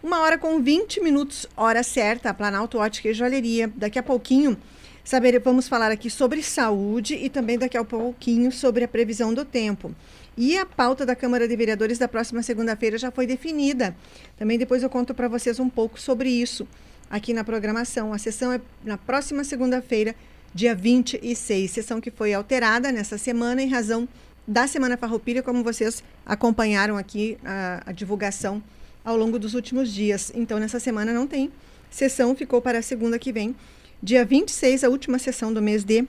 Uma 0.02 0.20
hora 0.20 0.36
com 0.36 0.60
20 0.60 1.00
minutos, 1.00 1.46
hora 1.56 1.84
certa, 1.84 2.34
Planalto 2.34 2.76
Ótica 2.76 3.08
e 3.08 3.14
Joalheria. 3.14 3.72
Daqui 3.76 4.00
a 4.00 4.02
pouquinho 4.02 4.58
saber, 5.04 5.38
vamos 5.38 5.68
falar 5.68 5.92
aqui 5.92 6.10
sobre 6.10 6.42
saúde 6.42 7.14
e 7.14 7.28
também 7.30 7.56
daqui 7.56 7.76
a 7.76 7.84
pouquinho 7.84 8.50
sobre 8.50 8.82
a 8.82 8.88
previsão 8.88 9.32
do 9.32 9.44
tempo. 9.44 9.94
E 10.36 10.58
a 10.58 10.66
pauta 10.66 11.06
da 11.06 11.14
Câmara 11.14 11.46
de 11.46 11.54
Vereadores 11.54 11.98
da 11.98 12.08
próxima 12.08 12.42
segunda-feira 12.42 12.98
já 12.98 13.12
foi 13.12 13.26
definida. 13.26 13.94
Também 14.36 14.58
depois 14.58 14.82
eu 14.82 14.90
conto 14.90 15.14
para 15.14 15.28
vocês 15.28 15.60
um 15.60 15.68
pouco 15.68 16.00
sobre 16.00 16.28
isso 16.28 16.66
aqui 17.10 17.34
na 17.34 17.42
programação. 17.42 18.12
A 18.12 18.18
sessão 18.18 18.52
é 18.52 18.60
na 18.84 18.96
próxima 18.96 19.42
segunda-feira, 19.42 20.14
dia 20.54 20.74
26. 20.74 21.70
Sessão 21.70 22.00
que 22.00 22.10
foi 22.10 22.32
alterada 22.32 22.92
nessa 22.92 23.18
semana 23.18 23.60
em 23.60 23.68
razão 23.68 24.08
da 24.46 24.66
Semana 24.66 24.96
Farroupilha, 24.96 25.42
como 25.42 25.62
vocês 25.62 26.02
acompanharam 26.24 26.96
aqui 26.96 27.36
a, 27.44 27.82
a 27.86 27.92
divulgação 27.92 28.62
ao 29.04 29.16
longo 29.16 29.38
dos 29.38 29.54
últimos 29.54 29.92
dias. 29.92 30.32
Então, 30.34 30.58
nessa 30.58 30.78
semana 30.78 31.12
não 31.12 31.26
tem 31.26 31.50
sessão, 31.90 32.34
ficou 32.36 32.62
para 32.62 32.78
a 32.78 32.82
segunda 32.82 33.18
que 33.18 33.32
vem, 33.32 33.54
dia 34.02 34.24
26, 34.24 34.84
a 34.84 34.88
última 34.88 35.18
sessão 35.18 35.52
do 35.52 35.60
mês 35.60 35.84
de 35.84 36.04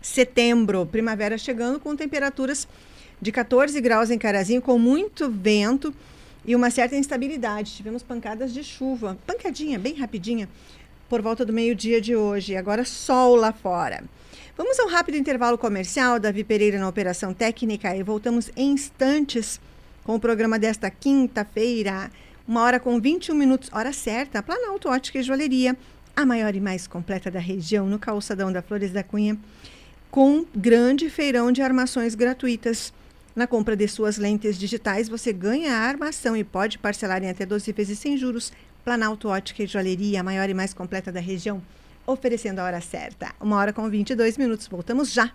setembro. 0.00 0.86
Primavera 0.86 1.36
chegando 1.36 1.78
com 1.78 1.94
temperaturas 1.94 2.66
de 3.20 3.32
14 3.32 3.80
graus 3.80 4.10
em 4.10 4.18
Carazinho, 4.18 4.62
com 4.62 4.78
muito 4.78 5.30
vento 5.30 5.94
e 6.48 6.56
uma 6.56 6.70
certa 6.70 6.96
instabilidade. 6.96 7.74
Tivemos 7.74 8.02
pancadas 8.02 8.54
de 8.54 8.64
chuva, 8.64 9.18
pancadinha, 9.26 9.78
bem 9.78 9.94
rapidinha, 9.94 10.48
por 11.06 11.20
volta 11.20 11.44
do 11.44 11.52
meio-dia 11.52 12.00
de 12.00 12.16
hoje. 12.16 12.56
Agora 12.56 12.86
sol 12.86 13.36
lá 13.36 13.52
fora. 13.52 14.02
Vamos 14.56 14.80
a 14.80 14.84
um 14.84 14.88
rápido 14.88 15.18
intervalo 15.18 15.58
comercial. 15.58 16.18
Davi 16.18 16.42
Pereira 16.42 16.78
na 16.78 16.88
Operação 16.88 17.34
Técnica 17.34 17.94
e 17.94 18.02
voltamos 18.02 18.50
em 18.56 18.72
instantes 18.72 19.60
com 20.04 20.14
o 20.14 20.18
programa 20.18 20.58
desta 20.58 20.90
quinta-feira. 20.90 22.10
Uma 22.46 22.62
hora 22.62 22.80
com 22.80 22.98
21 22.98 23.34
minutos, 23.34 23.68
hora 23.70 23.92
certa, 23.92 24.42
Planalto 24.42 24.88
Ótica 24.88 25.18
e 25.18 25.22
Joalheria, 25.22 25.76
a 26.16 26.24
maior 26.24 26.54
e 26.54 26.60
mais 26.60 26.86
completa 26.86 27.30
da 27.30 27.38
região, 27.38 27.86
no 27.86 27.98
calçadão 27.98 28.50
da 28.50 28.62
Flores 28.62 28.90
da 28.90 29.02
Cunha, 29.02 29.36
com 30.10 30.46
grande 30.56 31.10
feirão 31.10 31.52
de 31.52 31.60
armações 31.60 32.14
gratuitas. 32.14 32.90
Na 33.38 33.46
compra 33.46 33.76
de 33.76 33.86
suas 33.86 34.18
lentes 34.18 34.58
digitais, 34.58 35.08
você 35.08 35.32
ganha 35.32 35.72
a 35.72 35.82
armação 35.82 36.36
e 36.36 36.42
pode 36.42 36.76
parcelar 36.76 37.22
em 37.22 37.30
até 37.30 37.46
12 37.46 37.70
vezes 37.70 37.96
sem 37.96 38.16
juros. 38.16 38.52
Planalto 38.84 39.28
Ótica 39.28 39.62
e 39.62 39.66
Joalheria, 39.68 40.18
a 40.18 40.24
maior 40.24 40.50
e 40.50 40.54
mais 40.54 40.74
completa 40.74 41.12
da 41.12 41.20
região, 41.20 41.62
oferecendo 42.04 42.58
a 42.58 42.64
hora 42.64 42.80
certa. 42.80 43.32
Uma 43.40 43.54
hora 43.54 43.72
com 43.72 43.88
22 43.88 44.36
minutos. 44.36 44.66
Voltamos 44.66 45.12
já. 45.12 45.30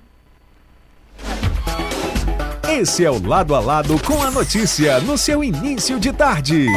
Esse 2.69 3.05
é 3.05 3.09
o 3.09 3.25
Lado 3.25 3.55
a 3.55 3.61
Lado 3.61 3.97
com 4.01 4.21
a 4.21 4.29
notícia 4.29 4.99
no 4.99 5.17
seu 5.17 5.41
início 5.41 5.97
de 5.97 6.11
tarde. 6.11 6.67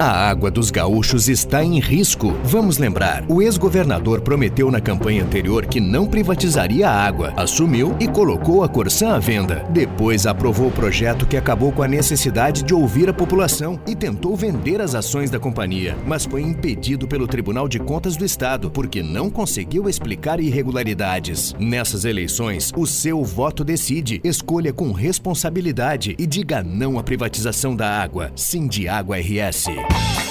A 0.00 0.28
água 0.28 0.48
dos 0.48 0.70
gaúchos 0.70 1.28
está 1.28 1.64
em 1.64 1.80
risco. 1.80 2.32
Vamos 2.44 2.78
lembrar, 2.78 3.24
o 3.28 3.42
ex-governador 3.42 4.20
prometeu 4.20 4.70
na 4.70 4.80
campanha 4.80 5.24
anterior 5.24 5.66
que 5.66 5.80
não 5.80 6.06
privatizaria 6.06 6.88
a 6.88 7.04
água, 7.04 7.34
assumiu 7.36 7.96
e 7.98 8.06
colocou 8.06 8.62
a 8.62 8.68
Corsã 8.68 9.14
à 9.14 9.18
venda. 9.18 9.66
Depois 9.70 10.24
aprovou 10.24 10.68
o 10.68 10.70
projeto 10.70 11.26
que 11.26 11.36
acabou 11.36 11.72
com 11.72 11.82
a 11.82 11.88
necessidade 11.88 12.62
de 12.62 12.72
ouvir 12.72 13.08
a 13.08 13.12
população 13.12 13.80
e 13.88 13.96
tentou 13.96 14.36
vender 14.36 14.80
as 14.80 14.94
ações 14.94 15.30
da 15.30 15.40
companhia, 15.40 15.96
mas 16.06 16.24
foi 16.24 16.42
impedido 16.42 17.08
pelo 17.08 17.26
Tribunal 17.26 17.66
de 17.66 17.80
Contas 17.80 18.16
do 18.16 18.24
Estado 18.24 18.70
porque 18.70 19.02
não 19.02 19.28
conseguiu 19.28 19.88
explicar 19.88 20.38
irregularidades. 20.38 21.56
Nessas 21.58 22.04
eleições, 22.04 22.72
o 22.76 22.86
seu 22.86 23.24
voto 23.24 23.64
decide. 23.64 24.20
Escolha 24.22 24.72
com 24.72 24.92
responsabilidade 24.92 26.14
e 26.16 26.24
diga 26.24 26.62
não 26.62 27.00
à 27.00 27.02
privatização 27.02 27.74
da 27.74 28.00
água. 28.00 28.30
Sim 28.36 28.68
de 28.68 28.86
Água 28.86 29.16
RS. 29.18 29.87
Hey! 29.90 30.27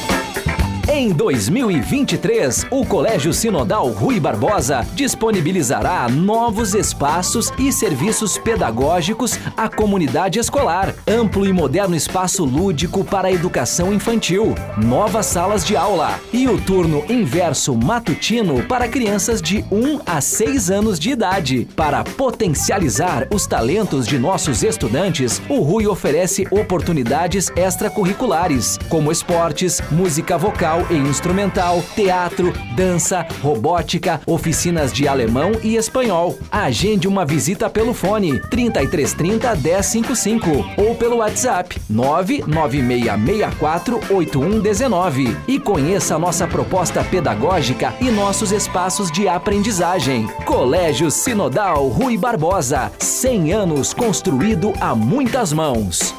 Em 0.90 1.10
2023, 1.10 2.68
o 2.72 2.86
Colégio 2.86 3.34
Sinodal 3.34 3.90
Rui 3.90 4.22
Barbosa 4.22 4.88
disponibilizará 4.96 6.08
novos 6.08 6.74
espaços 6.74 7.52
e 7.60 7.74
serviços 7.74 8.38
pedagógicos 8.38 9.38
à 9.58 9.68
comunidade 9.68 10.40
escolar. 10.40 10.96
Amplo 11.06 11.46
e 11.46 11.52
moderno 11.52 11.94
espaço 11.94 12.46
lúdico 12.46 13.04
para 13.04 13.28
a 13.28 13.32
educação 13.32 13.94
infantil, 13.94 14.56
novas 14.78 15.26
salas 15.26 15.66
de 15.66 15.76
aula 15.76 16.18
e 16.32 16.48
o 16.48 16.58
turno 16.58 17.04
inverso 17.10 17.76
matutino 17.76 18.64
para 18.64 18.88
crianças 18.88 19.42
de 19.42 19.66
1 19.70 20.00
a 20.06 20.22
6 20.22 20.72
anos 20.72 20.98
de 20.98 21.10
idade. 21.10 21.68
Para 21.76 22.06
potencializar 22.06 23.28
os 23.30 23.46
talentos 23.46 24.08
de 24.08 24.18
nossos 24.18 24.64
estudantes, 24.64 25.42
o 25.50 25.60
Rui 25.60 25.86
oferece 25.86 26.48
oportunidades 26.50 27.52
extracurriculares, 27.58 28.80
como 28.88 29.12
esportes, 29.12 29.82
música 29.92 30.38
vocal 30.38 30.77
e 30.90 30.96
instrumental, 30.96 31.84
teatro, 31.96 32.54
dança, 32.76 33.26
robótica, 33.42 34.22
oficinas 34.26 34.94
de 34.94 35.08
alemão 35.08 35.52
e 35.64 35.76
espanhol. 35.76 36.38
Agende 36.52 37.08
uma 37.08 37.26
visita 37.26 37.70
pelo 37.70 37.94
fone 37.94 38.40
3330 38.50 39.56
1055 39.56 40.50
ou 40.78 40.96
pelo 40.96 41.18
WhatsApp 41.18 41.80
99664 41.90 44.00
8119 44.10 45.38
e 45.48 45.60
conheça 45.60 46.18
nossa 46.18 46.48
proposta 46.48 47.04
pedagógica 47.04 47.94
e 48.00 48.10
nossos 48.12 48.52
espaços 48.52 49.12
de 49.12 49.28
aprendizagem. 49.28 50.28
Colégio 50.46 51.12
Sinodal 51.12 51.88
Rui 51.88 52.18
Barbosa, 52.18 52.92
100 53.00 53.54
anos 53.54 53.94
construído 53.94 54.74
a 54.80 54.96
muitas 54.96 55.54
mãos. 55.54 56.14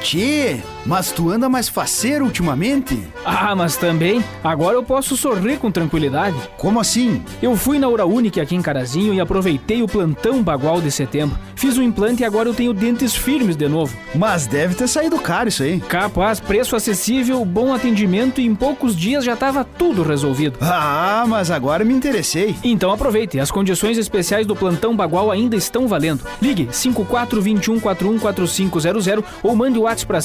Tchê, 0.00 0.60
mas 0.86 1.12
tu 1.12 1.30
anda 1.30 1.48
mais 1.48 1.68
faceiro 1.68 2.24
ultimamente? 2.24 3.00
Ah, 3.24 3.54
mas 3.54 3.76
também, 3.76 4.24
agora 4.42 4.76
eu 4.76 4.82
posso 4.82 5.16
sorrir 5.16 5.58
com 5.58 5.70
tranquilidade. 5.70 6.36
Como 6.56 6.80
assim? 6.80 7.22
Eu 7.42 7.54
fui 7.56 7.78
na 7.78 7.88
Ura 7.88 8.06
Única 8.06 8.40
aqui 8.42 8.54
em 8.54 8.62
Carazinho 8.62 9.12
e 9.14 9.20
aproveitei 9.20 9.82
o 9.82 9.88
plantão 9.88 10.42
bagual 10.42 10.80
de 10.80 10.90
setembro. 10.90 11.38
Fiz 11.56 11.78
o 11.78 11.82
implante 11.82 12.22
e 12.22 12.26
agora 12.26 12.48
eu 12.48 12.54
tenho 12.54 12.74
dentes 12.74 13.14
firmes 13.14 13.56
de 13.56 13.68
novo. 13.68 13.96
Mas 14.14 14.46
deve 14.46 14.74
ter 14.74 14.86
saído 14.86 15.18
caro 15.18 15.48
isso 15.48 15.62
aí. 15.62 15.80
Capaz, 15.80 16.40
preço 16.40 16.76
acessível, 16.76 17.42
bom 17.44 17.72
atendimento 17.72 18.40
e 18.40 18.46
em 18.46 18.54
poucos 18.54 18.94
dias 18.94 19.24
já 19.24 19.32
estava 19.34 19.64
tudo 19.64 20.02
resolvido. 20.02 20.58
Ah, 20.60 21.24
mas 21.26 21.50
agora 21.50 21.84
me 21.84 21.94
interessei. 21.94 22.54
Então 22.62 22.92
aproveite, 22.92 23.40
as 23.40 23.50
condições 23.50 23.96
especiais 23.96 24.46
do 24.46 24.54
plantão 24.54 24.94
bagual 24.94 25.30
ainda 25.30 25.56
estão 25.56 25.88
valendo. 25.88 26.20
Ligue 26.42 26.66
5421414500 26.66 29.24
ou 29.42 29.56
mande 29.56 29.78
o 29.78 29.82
WhatsApp 29.82 30.06
para 30.06 30.20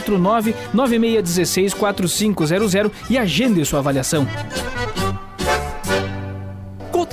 549 0.00 0.54
9616 0.72 1.74
4500 1.74 2.90
e 3.10 3.18
agende 3.18 3.64
sua 3.64 3.80
avaliação. 3.80 4.26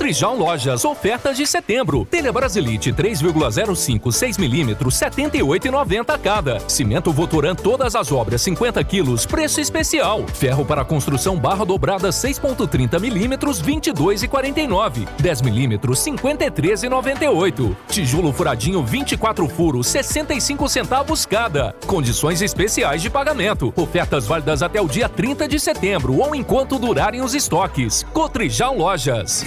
Cotrijal 0.04 0.36
Lojas, 0.36 0.84
ofertas 0.84 1.34
de 1.34 1.46
setembro. 1.46 2.04
Telha 2.04 2.30
Brasilite 2.30 2.92
3,05 2.92 4.12
6 4.12 4.36
mm 4.36 4.74
78,90 4.74 6.18
cada. 6.18 6.60
Cimento 6.68 7.10
Votoran 7.10 7.54
todas 7.54 7.96
as 7.96 8.12
obras 8.12 8.42
50 8.42 8.84
quilos, 8.84 9.24
preço 9.24 9.62
especial. 9.62 10.26
Ferro 10.34 10.62
para 10.62 10.84
construção 10.84 11.36
barra 11.36 11.64
dobrada 11.64 12.10
6,30 12.10 13.00
mm 13.00 13.38
22,49. 13.38 15.08
10 15.18 15.40
mm 15.40 15.78
53,98. 15.78 17.74
Tijolo 17.88 18.30
furadinho 18.30 18.84
24 18.84 19.48
furos 19.48 19.86
65 19.86 20.68
centavos 20.68 21.24
cada. 21.24 21.74
Condições 21.86 22.42
especiais 22.42 23.00
de 23.00 23.08
pagamento. 23.08 23.72
Ofertas 23.74 24.26
válidas 24.26 24.62
até 24.62 24.82
o 24.82 24.86
dia 24.86 25.08
30 25.08 25.48
de 25.48 25.58
setembro 25.58 26.18
ou 26.18 26.34
enquanto 26.34 26.78
durarem 26.78 27.22
os 27.22 27.34
estoques. 27.34 28.04
Cotrijal 28.12 28.76
Lojas. 28.76 29.46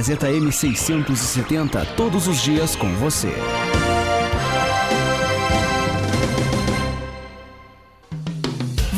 Gazeta 0.01 0.31
M670, 0.31 1.85
todos 1.95 2.27
os 2.27 2.41
dias 2.41 2.75
com 2.75 2.91
você. 2.95 3.35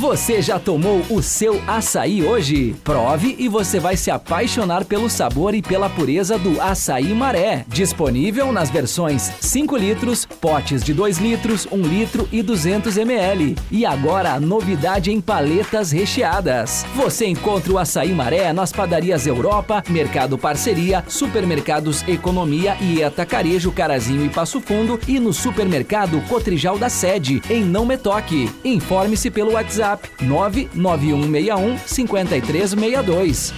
Você 0.03 0.41
já 0.41 0.59
tomou 0.59 1.01
o 1.09 1.23
seu 1.23 1.63
açaí 1.65 2.27
hoje? 2.27 2.75
Prove 2.83 3.37
e 3.39 3.47
você 3.47 3.79
vai 3.79 3.95
se 3.95 4.11
apaixonar 4.11 4.83
pelo 4.83 5.09
sabor 5.09 5.55
e 5.55 5.61
pela 5.61 5.89
pureza 5.89 6.37
do 6.37 6.59
açaí 6.59 7.13
maré. 7.13 7.63
Disponível 7.69 8.51
nas 8.51 8.69
versões 8.69 9.31
5 9.39 9.77
litros, 9.77 10.25
potes 10.25 10.83
de 10.83 10.93
2 10.93 11.19
litros, 11.19 11.65
1 11.71 11.81
litro 11.83 12.27
e 12.33 12.43
200 12.43 12.97
ml. 12.97 13.55
E 13.71 13.85
agora 13.85 14.33
a 14.33 14.41
novidade 14.41 15.09
em 15.09 15.21
paletas 15.21 15.93
recheadas. 15.93 16.85
Você 16.97 17.25
encontra 17.25 17.71
o 17.71 17.77
açaí 17.77 18.11
maré 18.11 18.51
nas 18.51 18.73
padarias 18.73 19.25
Europa, 19.25 19.81
Mercado 19.87 20.37
Parceria, 20.37 21.01
Supermercados 21.07 22.05
Economia 22.09 22.75
e 22.81 23.01
Atacarejo 23.01 23.71
Carazinho 23.71 24.25
e 24.25 24.29
Passo 24.29 24.59
Fundo 24.59 24.99
e 25.07 25.17
no 25.17 25.31
supermercado 25.31 26.19
Cotrijal 26.27 26.77
da 26.77 26.89
Sede, 26.89 27.41
em 27.49 27.63
Não 27.63 27.85
Me 27.85 27.95
Toque. 27.97 28.51
Informe-se 28.65 29.31
pelo 29.31 29.53
WhatsApp 29.53 29.92
WhatsApp 29.93 30.09
99161 30.21 31.77
5362. 31.85 33.53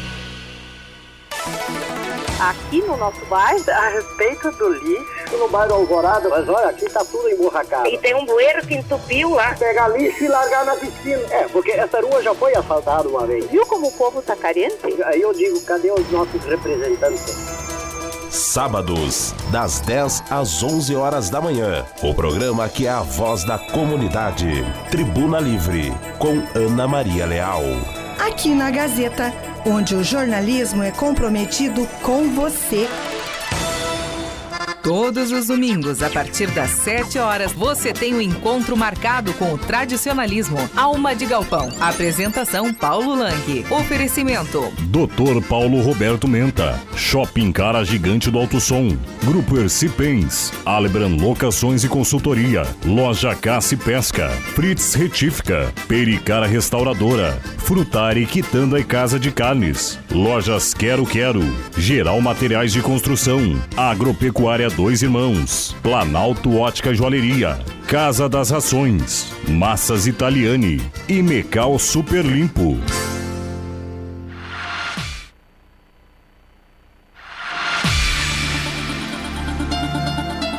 Aqui 2.37 2.81
no 2.81 2.97
nosso 2.97 3.25
bairro, 3.25 3.63
a 3.71 3.89
respeito 3.89 4.51
do 4.51 4.69
lixo. 4.73 5.37
No 5.37 5.47
bairro 5.47 5.73
Alvorada, 5.75 6.29
mas 6.29 6.47
olha, 6.47 6.67
aqui 6.67 6.89
tá 6.89 7.03
tudo 7.05 7.29
emburracado. 7.29 7.87
E 7.87 7.97
tem 7.97 8.13
um 8.13 8.25
bueiro 8.25 8.65
que 8.67 8.75
entupiu 8.75 9.29
lá. 9.29 9.55
Pegar 9.55 9.87
lixo 9.89 10.23
e 10.23 10.27
largar 10.27 10.65
na 10.65 10.75
piscina. 10.75 11.21
É, 11.31 11.47
porque 11.47 11.71
essa 11.71 12.01
rua 12.01 12.21
já 12.21 12.35
foi 12.35 12.53
asfaltada 12.55 13.07
uma 13.07 13.25
vez. 13.25 13.45
Viu 13.45 13.65
como 13.65 13.87
o 13.87 13.91
povo 13.93 14.21
tá 14.21 14.35
carente? 14.35 14.75
Aí 15.05 15.21
eu 15.21 15.33
digo, 15.33 15.59
cadê 15.61 15.91
os 15.91 16.11
nossos 16.11 16.43
representantes? 16.43 17.74
Sábados, 18.35 19.33
das 19.49 19.79
10 19.79 20.23
às 20.29 20.61
11 20.61 20.93
horas 20.93 21.29
da 21.29 21.39
manhã. 21.39 21.85
O 22.03 22.13
programa 22.13 22.67
que 22.67 22.85
é 22.85 22.89
a 22.89 22.99
voz 22.99 23.45
da 23.45 23.57
comunidade. 23.57 24.45
Tribuna 24.91 25.39
Livre, 25.39 25.93
com 26.19 26.43
Ana 26.53 26.85
Maria 26.85 27.25
Leal. 27.25 27.63
Aqui 28.19 28.53
na 28.53 28.69
Gazeta, 28.69 29.33
onde 29.65 29.95
o 29.95 30.03
jornalismo 30.03 30.83
é 30.83 30.91
comprometido 30.91 31.87
com 32.01 32.29
você. 32.35 32.89
Todos 34.85 35.31
os 35.31 35.47
domingos, 35.47 36.03
a 36.03 36.11
partir 36.11 36.45
das 36.51 36.69
7 36.69 37.17
horas, 37.17 37.51
você 37.51 37.91
tem 37.91 38.13
um 38.13 38.21
encontro 38.21 38.77
marcado 38.77 39.33
com 39.33 39.51
o 39.51 39.57
tradicionalismo. 39.57 40.59
Alma 40.75 41.15
de 41.15 41.25
Galpão. 41.25 41.71
Apresentação 41.81 42.71
Paulo 42.71 43.15
Lang. 43.15 43.65
Oferecimento. 43.71 44.71
Doutor 44.81 45.41
Paulo 45.41 45.81
Roberto 45.81 46.27
Menta. 46.27 46.79
Shopping 46.95 47.51
Cara 47.51 47.83
Gigante 47.83 48.29
do 48.29 48.37
Alto 48.37 48.59
Som. 48.61 48.95
Grupo 49.23 49.57
Ercipens. 49.57 50.53
Alebran 50.63 51.17
Locações 51.19 51.83
e 51.83 51.89
Consultoria. 51.89 52.61
Loja 52.85 53.33
Caça 53.33 53.75
Pesca. 53.75 54.29
Fritz 54.53 54.93
Retífica. 54.93 55.73
Pericara 55.87 56.45
Restauradora. 56.45 57.41
Frutari 57.57 58.27
Quitanda 58.27 58.79
e 58.79 58.83
Casa 58.83 59.19
de 59.19 59.31
Carnes. 59.31 59.97
Lojas 60.11 60.75
Quero 60.75 61.07
Quero. 61.07 61.41
Geral 61.75 62.21
Materiais 62.21 62.71
de 62.71 62.83
Construção. 62.83 63.59
Agropecuária 63.75 64.74
Dois 64.75 65.01
Irmãos, 65.01 65.73
Planalto 65.81 66.57
Ótica 66.57 66.93
Joalheria, 66.93 67.57
Casa 67.87 68.27
das 68.27 68.49
Rações, 68.49 69.31
Massas 69.47 70.05
Italiane 70.05 70.81
e 71.07 71.21
Mecal 71.23 71.79
Super 71.79 72.25
Limpo. 72.25 72.77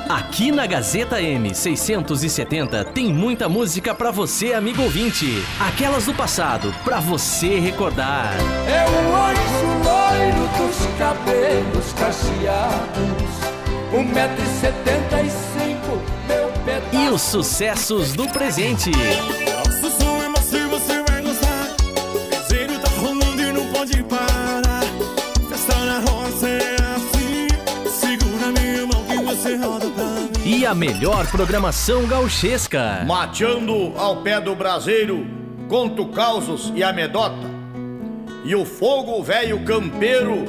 Aqui 0.09 0.51
na 0.51 0.67
Gazeta 0.67 1.21
M670 1.21 2.93
tem 2.95 3.13
muita 3.13 3.51
música 3.51 3.95
para 3.95 4.11
você, 4.11 4.55
amigo 4.55 4.81
ouvinte. 4.81 5.43
Aquelas 5.61 6.07
do 6.07 6.15
passado, 6.15 6.75
para 6.83 7.01
você 7.01 7.59
recordar. 7.59 8.33
É 8.67 8.83
o 8.89 9.15
anjo 9.15 9.67
loiro 9.85 10.49
dos 10.57 10.87
cabelos 10.99 11.93
cacheados 11.93 13.26
um 13.93 14.03
metro 14.03 14.43
e 14.43 14.61
setenta 14.61 15.23
e 15.23 15.31
cinco, 15.31 16.03
meu 16.27 16.49
pedaço. 16.65 16.97
E 16.97 17.09
os 17.09 17.23
sucessos 17.23 18.13
do 18.13 18.29
presente. 18.29 18.91
Nosso 18.91 19.91
som 19.99 20.23
é 20.23 20.29
macio, 20.29 20.69
você 20.69 21.03
vai 21.03 21.23
gostar. 21.23 21.77
Desenho 22.31 22.79
tá 22.81 22.91
rolando 23.01 23.43
e 23.43 23.53
não 23.53 23.67
pode 23.73 24.03
parar. 24.05 24.83
Festa 25.49 25.77
na 25.85 25.99
roça 26.01 26.49
é 26.49 26.77
assim. 26.97 27.49
Segura 27.89 28.53
minha 28.61 28.87
mão 28.87 29.05
que 29.05 29.17
você 29.19 29.57
roda 29.57 29.89
pra 29.91 30.05
mim. 30.05 30.31
E 30.45 30.67
a 30.67 30.75
melhor 30.75 31.27
programação 31.29 32.07
gauchesca. 32.07 33.05
Mateando 33.07 33.93
ao 33.97 34.23
pé 34.23 34.41
do 34.41 34.55
braseiro, 34.55 35.27
conto 35.69 36.07
causos 36.07 36.73
e 36.75 36.83
amedota. 36.83 37.57
E 38.45 38.55
o 38.55 38.65
fogo 38.65 39.23
velho 39.23 39.65
campeiro 39.65 40.45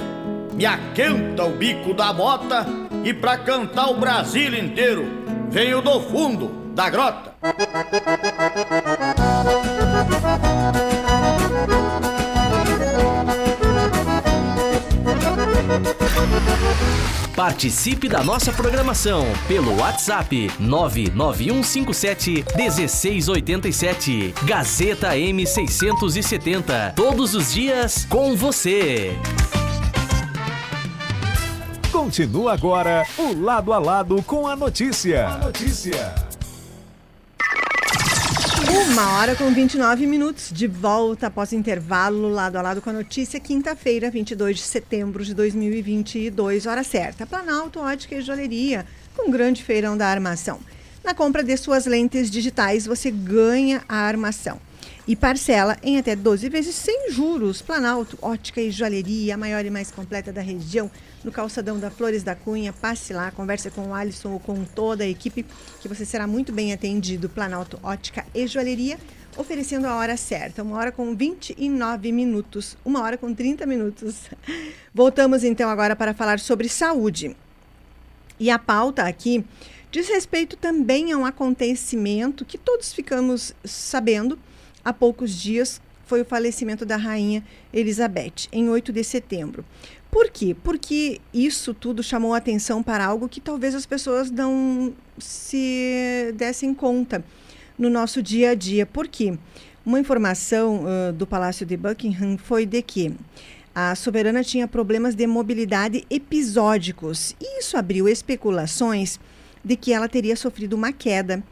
me 0.53 0.65
aquenta 0.65 1.43
o 1.45 1.51
bico 1.51 1.93
da 1.93 2.13
mota 2.13 2.65
e 3.07 3.13
pra 3.13 3.37
cantar 3.37 3.89
o 3.89 3.97
Brasil 3.97 4.53
inteiro, 4.53 5.05
venho 5.49 5.81
do 5.81 6.01
fundo 6.01 6.49
da 6.75 6.89
grota. 6.89 7.33
Participe 17.33 18.09
da 18.09 18.21
nossa 18.21 18.51
programação 18.51 19.25
pelo 19.47 19.79
WhatsApp 19.79 20.51
99157 20.59 22.43
1687. 22.57 24.33
Gazeta 24.43 25.11
M670. 25.15 26.93
Todos 26.93 27.33
os 27.33 27.53
dias 27.53 28.05
com 28.09 28.35
você. 28.35 29.15
Continua 32.07 32.53
agora 32.53 33.05
o 33.17 33.33
lado 33.33 33.73
a 33.73 33.77
lado 33.77 34.23
com 34.23 34.47
a 34.47 34.55
notícia. 34.55 35.27
A 35.27 35.37
notícia. 35.39 36.15
Uma 38.89 39.17
hora 39.17 39.35
com 39.35 39.53
29 39.53 40.07
minutos, 40.07 40.49
de 40.49 40.67
volta 40.67 41.27
após 41.27 41.51
intervalo, 41.51 42.29
lado 42.29 42.55
a 42.55 42.61
lado 42.61 42.81
com 42.81 42.91
a 42.91 42.93
notícia, 42.93 43.41
quinta-feira, 43.41 44.09
22 44.09 44.55
de 44.55 44.63
setembro 44.63 45.25
de 45.25 45.33
2022, 45.33 46.65
hora 46.65 46.81
certa. 46.81 47.25
Planalto, 47.25 47.81
ótica 47.81 48.15
e 48.15 48.21
joalheria, 48.21 48.85
com 49.13 49.29
grande 49.29 49.61
feirão 49.61 49.97
da 49.97 50.07
armação. 50.07 50.61
Na 51.03 51.13
compra 51.13 51.43
de 51.43 51.57
suas 51.57 51.85
lentes 51.85 52.31
digitais, 52.31 52.85
você 52.85 53.11
ganha 53.11 53.83
a 53.85 53.97
armação 53.97 54.61
e 55.07 55.15
parcela 55.15 55.77
em 55.81 55.97
até 55.97 56.15
12 56.15 56.49
vezes 56.49 56.75
sem 56.75 57.11
juros. 57.11 57.61
Planalto, 57.61 58.17
ótica 58.21 58.59
e 58.59 58.69
joalheria, 58.69 59.35
a 59.35 59.37
maior 59.37 59.65
e 59.65 59.69
mais 59.69 59.89
completa 59.89 60.33
da 60.33 60.41
região, 60.41 60.91
no 61.23 61.31
calçadão 61.31 61.79
da 61.79 61.89
Flores 61.89 62.23
da 62.23 62.35
Cunha. 62.35 62.73
Passe 62.73 63.13
lá, 63.13 63.31
converse 63.31 63.71
com 63.71 63.87
o 63.87 63.93
Alisson 63.93 64.31
ou 64.31 64.39
com 64.39 64.65
toda 64.65 65.05
a 65.05 65.07
equipe, 65.07 65.45
que 65.81 65.87
você 65.87 66.05
será 66.05 66.27
muito 66.27 66.51
bem 66.51 66.73
atendido. 66.73 67.29
Planalto, 67.29 67.79
ótica 67.81 68.25
e 68.35 68.45
joalheria, 68.45 68.99
oferecendo 69.37 69.87
a 69.87 69.95
hora 69.95 70.17
certa, 70.17 70.61
uma 70.61 70.75
hora 70.75 70.91
com 70.91 71.15
29 71.15 72.11
minutos, 72.11 72.75
uma 72.83 73.01
hora 73.01 73.17
com 73.17 73.33
30 73.33 73.65
minutos. 73.65 74.23
Voltamos 74.93 75.45
então 75.45 75.69
agora 75.69 75.95
para 75.95 76.13
falar 76.13 76.37
sobre 76.39 76.67
saúde. 76.67 77.33
E 78.37 78.51
a 78.51 78.59
pauta 78.59 79.03
aqui 79.03 79.43
diz 79.89 80.09
respeito 80.09 80.57
também 80.57 81.13
a 81.13 81.17
um 81.17 81.25
acontecimento 81.25 82.43
que 82.43 82.57
todos 82.57 82.91
ficamos 82.91 83.53
sabendo 83.63 84.37
há 84.87 84.93
poucos 84.93 85.33
dias 85.37 85.81
foi 86.05 86.21
o 86.21 86.25
falecimento 86.25 86.85
da 86.85 86.95
rainha 86.95 87.43
Elizabeth, 87.73 88.47
em 88.53 88.69
8 88.69 88.93
de 88.93 89.03
setembro. 89.03 89.65
Por 90.09 90.29
quê? 90.29 90.55
Porque 90.63 91.19
isso 91.33 91.73
tudo 91.73 92.01
chamou 92.01 92.33
atenção 92.33 92.81
para 92.81 93.05
algo 93.05 93.27
que 93.27 93.41
talvez 93.41 93.75
as 93.75 93.85
pessoas 93.85 94.31
não 94.31 94.93
se 95.17 96.33
dessem 96.37 96.73
conta 96.73 97.21
no 97.77 97.89
nosso 97.89 98.23
dia 98.23 98.51
a 98.51 98.55
dia. 98.55 98.85
Por 98.85 99.09
quê? 99.09 99.37
Uma 99.85 99.99
informação 99.99 100.83
uh, 100.85 101.11
do 101.11 101.27
Palácio 101.27 101.65
de 101.65 101.75
Buckingham 101.75 102.37
foi 102.37 102.65
de 102.65 102.81
que 102.81 103.13
a 103.75 103.93
soberana 103.93 104.45
tinha 104.45 104.69
problemas 104.69 105.15
de 105.15 105.27
mobilidade 105.27 106.05
episódicos. 106.09 107.35
E 107.41 107.59
isso 107.59 107.75
abriu 107.75 108.07
especulações 108.07 109.19
de 109.63 109.75
que 109.75 109.91
ela 109.91 110.07
teria 110.07 110.37
sofrido 110.37 110.73
uma 110.73 110.93
queda. 110.93 111.43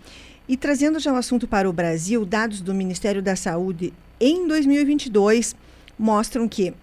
E 0.48 0.56
trazendo 0.56 1.00
já 1.00 1.12
o 1.12 1.16
assunto 1.16 1.48
para 1.48 1.68
o 1.68 1.74
Brasil, 1.74 2.24
dados 2.24 2.62
do 2.62 2.74
Ministério 2.74 3.22
da 3.22 3.36
Saúde 3.36 3.92
em 4.20 4.48
2022 4.48 5.56
mostram 5.98 6.48
que 6.48 6.74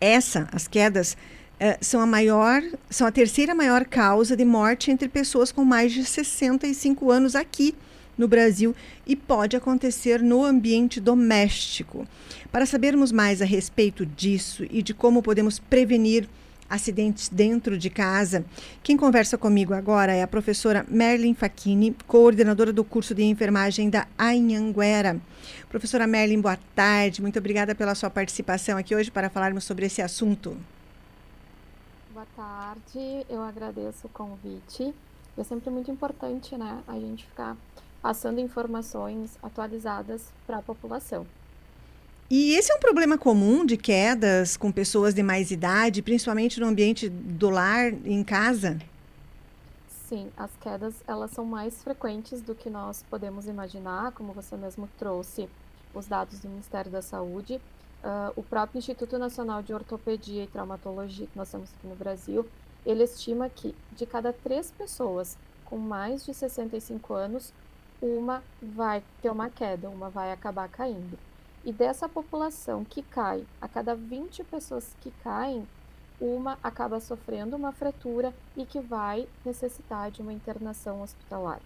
essa, 0.00 0.48
as 0.52 0.66
quedas, 0.66 1.16
eh, 1.60 1.78
são 1.80 2.00
a 2.00 2.06
maior, 2.06 2.62
são 2.90 3.06
a 3.06 3.12
terceira 3.12 3.54
maior 3.54 3.84
causa 3.84 4.36
de 4.36 4.44
morte 4.44 4.90
entre 4.90 5.08
pessoas 5.08 5.52
com 5.52 5.64
mais 5.64 5.92
de 5.92 6.04
65 6.04 7.10
anos 7.10 7.36
aqui 7.36 7.74
no 8.18 8.26
Brasil 8.26 8.74
e 9.06 9.14
pode 9.14 9.56
acontecer 9.56 10.20
no 10.20 10.44
ambiente 10.44 11.00
doméstico. 11.00 12.06
Para 12.50 12.66
sabermos 12.66 13.12
mais 13.12 13.40
a 13.40 13.44
respeito 13.44 14.04
disso 14.04 14.66
e 14.70 14.82
de 14.82 14.92
como 14.92 15.22
podemos 15.22 15.58
prevenir 15.58 16.28
acidentes 16.68 17.28
dentro 17.28 17.78
de 17.78 17.90
casa. 17.90 18.44
Quem 18.82 18.96
conversa 18.96 19.38
comigo 19.38 19.74
agora 19.74 20.12
é 20.12 20.22
a 20.22 20.26
professora 20.26 20.84
Merlin 20.88 21.34
Facchini, 21.34 21.96
coordenadora 22.06 22.72
do 22.72 22.84
curso 22.84 23.14
de 23.14 23.22
enfermagem 23.24 23.90
da 23.90 24.06
Anhanguera. 24.18 25.20
Professora 25.68 26.06
Merlin, 26.06 26.40
boa 26.40 26.58
tarde. 26.74 27.22
Muito 27.22 27.38
obrigada 27.38 27.74
pela 27.74 27.94
sua 27.94 28.10
participação 28.10 28.78
aqui 28.78 28.94
hoje 28.94 29.10
para 29.10 29.30
falarmos 29.30 29.64
sobre 29.64 29.86
esse 29.86 30.02
assunto. 30.02 30.56
Boa 32.12 32.26
tarde, 32.34 33.26
eu 33.28 33.42
agradeço 33.42 34.06
o 34.06 34.10
convite. 34.10 34.94
É 35.36 35.44
sempre 35.44 35.68
muito 35.70 35.90
importante, 35.90 36.56
né, 36.56 36.78
a 36.88 36.94
gente 36.94 37.26
ficar 37.26 37.56
passando 38.00 38.40
informações 38.40 39.36
atualizadas 39.42 40.22
para 40.46 40.58
a 40.58 40.62
população. 40.62 41.26
E 42.28 42.54
esse 42.54 42.72
é 42.72 42.74
um 42.74 42.80
problema 42.80 43.16
comum 43.16 43.64
de 43.64 43.76
quedas 43.76 44.56
com 44.56 44.72
pessoas 44.72 45.14
de 45.14 45.22
mais 45.22 45.52
idade, 45.52 46.02
principalmente 46.02 46.58
no 46.58 46.66
ambiente 46.66 47.08
do 47.08 47.48
lar, 47.48 47.92
em 48.04 48.24
casa? 48.24 48.78
Sim, 50.08 50.28
as 50.36 50.50
quedas 50.60 50.94
elas 51.06 51.30
são 51.30 51.44
mais 51.44 51.84
frequentes 51.84 52.40
do 52.40 52.52
que 52.52 52.68
nós 52.68 53.04
podemos 53.08 53.46
imaginar, 53.46 54.10
como 54.10 54.32
você 54.32 54.56
mesmo 54.56 54.88
trouxe 54.98 55.48
os 55.94 56.06
dados 56.06 56.40
do 56.40 56.48
Ministério 56.48 56.90
da 56.90 57.00
Saúde. 57.00 57.60
Uh, 58.02 58.32
o 58.34 58.42
próprio 58.42 58.78
Instituto 58.78 59.18
Nacional 59.18 59.62
de 59.62 59.72
Ortopedia 59.72 60.44
e 60.44 60.46
Traumatologia 60.48 61.26
que 61.26 61.38
nós 61.38 61.50
temos 61.50 61.70
aqui 61.78 61.86
no 61.86 61.94
Brasil, 61.94 62.44
ele 62.84 63.04
estima 63.04 63.48
que 63.48 63.72
de 63.92 64.04
cada 64.04 64.32
três 64.32 64.72
pessoas 64.72 65.36
com 65.64 65.78
mais 65.78 66.24
de 66.24 66.34
65 66.34 67.14
anos, 67.14 67.52
uma 68.02 68.42
vai 68.60 69.02
ter 69.22 69.30
uma 69.30 69.48
queda, 69.48 69.88
uma 69.88 70.10
vai 70.10 70.32
acabar 70.32 70.68
caindo. 70.68 71.16
E 71.66 71.72
dessa 71.72 72.08
população 72.08 72.84
que 72.84 73.02
cai, 73.02 73.44
a 73.60 73.66
cada 73.66 73.92
20 73.92 74.44
pessoas 74.44 74.94
que 75.00 75.10
caem, 75.24 75.66
uma 76.20 76.56
acaba 76.62 77.00
sofrendo 77.00 77.56
uma 77.56 77.72
fratura 77.72 78.32
e 78.56 78.64
que 78.64 78.78
vai 78.78 79.26
necessitar 79.44 80.12
de 80.12 80.22
uma 80.22 80.32
internação 80.32 81.02
hospitalar. 81.02 81.60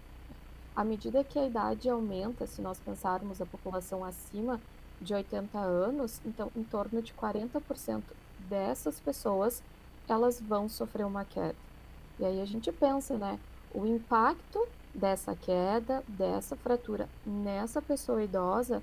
À 0.75 0.83
medida 0.83 1.23
que 1.23 1.37
a 1.37 1.45
idade 1.45 1.87
aumenta, 1.87 2.47
se 2.47 2.63
nós 2.63 2.79
pensarmos 2.79 3.43
a 3.43 3.45
população 3.45 4.03
acima 4.03 4.59
de 4.99 5.13
80 5.13 5.59
anos, 5.59 6.19
então 6.25 6.51
em 6.55 6.63
torno 6.63 6.99
de 6.99 7.13
40% 7.13 8.01
dessas 8.49 8.99
pessoas 8.99 9.61
elas 10.09 10.41
vão 10.41 10.67
sofrer 10.67 11.05
uma 11.05 11.23
queda. 11.23 11.55
E 12.19 12.25
aí 12.25 12.41
a 12.41 12.45
gente 12.45 12.71
pensa, 12.71 13.19
né, 13.19 13.39
o 13.71 13.85
impacto 13.85 14.67
dessa 14.95 15.35
queda, 15.35 16.03
dessa 16.07 16.55
fratura 16.55 17.07
nessa 17.23 17.83
pessoa 17.83 18.23
idosa 18.23 18.81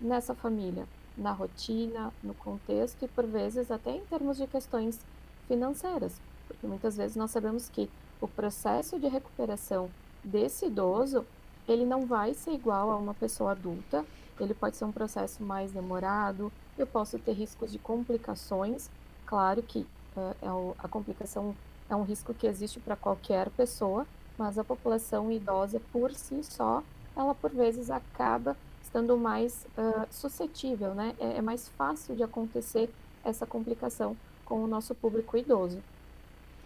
nessa 0.00 0.34
família, 0.34 0.86
na 1.16 1.32
rotina, 1.32 2.12
no 2.22 2.34
contexto 2.34 3.04
e 3.04 3.08
por 3.08 3.26
vezes 3.26 3.70
até 3.70 3.90
em 3.90 4.04
termos 4.04 4.36
de 4.36 4.46
questões 4.46 5.00
financeiras, 5.48 6.20
porque 6.46 6.66
muitas 6.66 6.96
vezes 6.96 7.16
nós 7.16 7.30
sabemos 7.30 7.68
que 7.68 7.88
o 8.20 8.28
processo 8.28 8.98
de 8.98 9.08
recuperação 9.08 9.90
desse 10.22 10.66
idoso, 10.66 11.24
ele 11.68 11.84
não 11.84 12.06
vai 12.06 12.34
ser 12.34 12.52
igual 12.52 12.90
a 12.90 12.96
uma 12.96 13.14
pessoa 13.14 13.52
adulta, 13.52 14.04
ele 14.38 14.54
pode 14.54 14.76
ser 14.76 14.84
um 14.84 14.92
processo 14.92 15.42
mais 15.42 15.72
demorado, 15.72 16.52
eu 16.76 16.86
posso 16.86 17.18
ter 17.18 17.32
riscos 17.32 17.72
de 17.72 17.78
complicações, 17.78 18.90
claro 19.24 19.62
que 19.62 19.86
uh, 20.16 20.74
é 20.76 20.84
a 20.84 20.88
complicação 20.88 21.54
é 21.88 21.94
um 21.94 22.02
risco 22.02 22.34
que 22.34 22.46
existe 22.46 22.80
para 22.80 22.96
qualquer 22.96 23.48
pessoa, 23.50 24.06
mas 24.36 24.58
a 24.58 24.64
população 24.64 25.30
idosa 25.30 25.80
por 25.92 26.12
si 26.12 26.42
só, 26.42 26.82
ela 27.16 27.34
por 27.34 27.50
vezes 27.50 27.90
acaba 27.90 28.56
estando 28.86 29.16
mais 29.16 29.66
uh, 29.76 30.06
suscetível, 30.10 30.94
né? 30.94 31.14
É, 31.18 31.38
é 31.38 31.42
mais 31.42 31.68
fácil 31.70 32.14
de 32.14 32.22
acontecer 32.22 32.88
essa 33.24 33.44
complicação 33.44 34.16
com 34.44 34.62
o 34.62 34.66
nosso 34.66 34.94
público 34.94 35.36
idoso. 35.36 35.82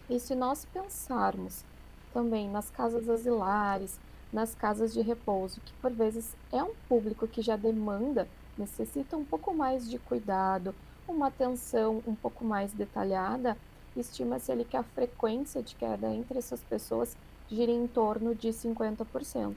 E 0.09 0.20
se 0.20 0.35
nós 0.35 0.66
pensarmos 0.66 1.64
também 2.12 2.48
nas 2.48 2.70
casas 2.70 3.09
asilares, 3.09 3.98
nas 4.33 4.54
casas 4.54 4.92
de 4.92 5.00
repouso, 5.00 5.61
que 5.62 5.72
por 5.80 5.90
vezes 5.92 6.37
é 6.52 6.62
um 6.62 6.74
público 6.88 7.26
que 7.26 7.40
já 7.40 7.56
demanda, 7.56 8.28
necessita 8.56 9.16
um 9.16 9.24
pouco 9.24 9.54
mais 9.54 9.88
de 9.88 9.98
cuidado, 9.98 10.74
uma 11.09 11.28
atenção 11.28 12.02
um 12.06 12.14
pouco 12.14 12.44
mais 12.44 12.72
detalhada, 12.72 13.56
estima-se 13.96 14.52
ali 14.52 14.64
que 14.64 14.76
a 14.76 14.83
frequência 14.83 15.62
de 15.62 15.74
queda 15.74 16.12
entre 16.12 16.38
essas 16.38 16.61
pessoas 16.61 17.16
gira 17.50 17.72
em 17.72 17.87
torno 17.87 18.35
de 18.35 18.48
50%. 18.48 19.54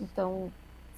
Então, 0.00 0.52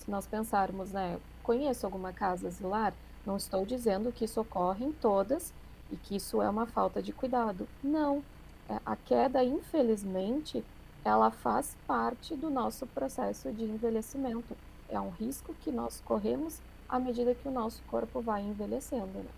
se 0.07 0.11
nós 0.11 0.25
pensarmos, 0.25 0.93
né, 0.93 1.19
conheço 1.43 1.85
alguma 1.85 2.13
casa 2.13 2.47
asilar, 2.47 2.95
não 3.27 3.37
estou 3.37 3.67
dizendo 3.67 4.13
que 4.13 4.25
isso 4.25 4.41
ocorre 4.41 4.85
em 4.85 4.93
todas 4.93 5.53
e 5.91 5.97
que 5.97 6.15
isso 6.15 6.41
é 6.41 6.49
uma 6.49 6.65
falta 6.65 7.03
de 7.03 7.13
cuidado. 7.13 7.67
Não. 7.83 8.23
É, 8.69 8.79
a 8.87 8.95
queda, 8.95 9.43
infelizmente, 9.43 10.65
ela 11.05 11.31
faz 11.33 11.77
parte 11.89 12.37
do 12.37 12.49
nosso 12.49 12.87
processo 12.87 13.53
de 13.53 13.65
envelhecimento. 13.65 14.57
É 14.89 15.01
um 15.01 15.11
risco 15.11 15.53
que 15.63 15.73
nós 15.73 16.01
corremos 16.05 16.61
à 16.89 17.01
medida 17.01 17.35
que 17.35 17.49
o 17.49 17.53
nosso 17.53 17.83
corpo 17.89 18.21
vai 18.21 18.43
envelhecendo. 18.43 19.07
Né? 19.07 19.31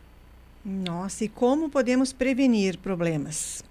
Nossa, 0.62 1.24
e 1.24 1.30
como 1.30 1.70
podemos 1.70 2.12
prevenir 2.12 2.76
problemas? 2.76 3.64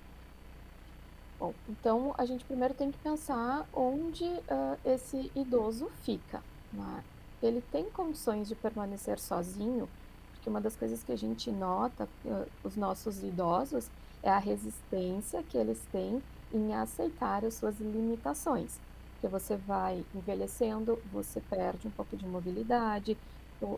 Bom, 1.40 1.54
então 1.70 2.16
a 2.18 2.26
gente 2.26 2.44
primeiro 2.44 2.74
tem 2.74 2.92
que 2.92 2.98
pensar 2.98 3.68
onde 3.72 4.24
uh, 4.24 4.78
esse 4.84 5.32
idoso 5.36 5.92
fica. 6.04 6.42
Né? 6.74 7.04
Ele 7.42 7.62
tem 7.72 7.86
condições 7.86 8.48
de 8.48 8.56
permanecer 8.56 9.20
sozinho, 9.20 9.88
porque 10.34 10.50
uma 10.50 10.62
das 10.62 10.76
coisas 10.76 11.04
que 11.04 11.12
a 11.12 11.18
gente 11.18 11.52
nota, 11.52 12.08
uh, 12.26 12.48
os 12.64 12.76
nossos 12.76 13.24
idosos, 13.24 13.90
é 14.24 14.30
a 14.30 14.40
resistência 14.40 15.44
que 15.44 15.58
eles 15.58 15.82
têm 15.92 16.22
em 16.54 16.74
aceitar 16.74 17.46
as 17.46 17.54
suas 17.54 17.80
limitações. 17.80 18.80
Porque 19.14 19.28
você 19.28 19.56
vai 19.56 20.04
envelhecendo, 20.14 21.00
você 21.12 21.42
perde 21.42 21.88
um 21.88 21.92
pouco 21.92 22.16
de 22.16 22.26
mobilidade, 22.26 23.18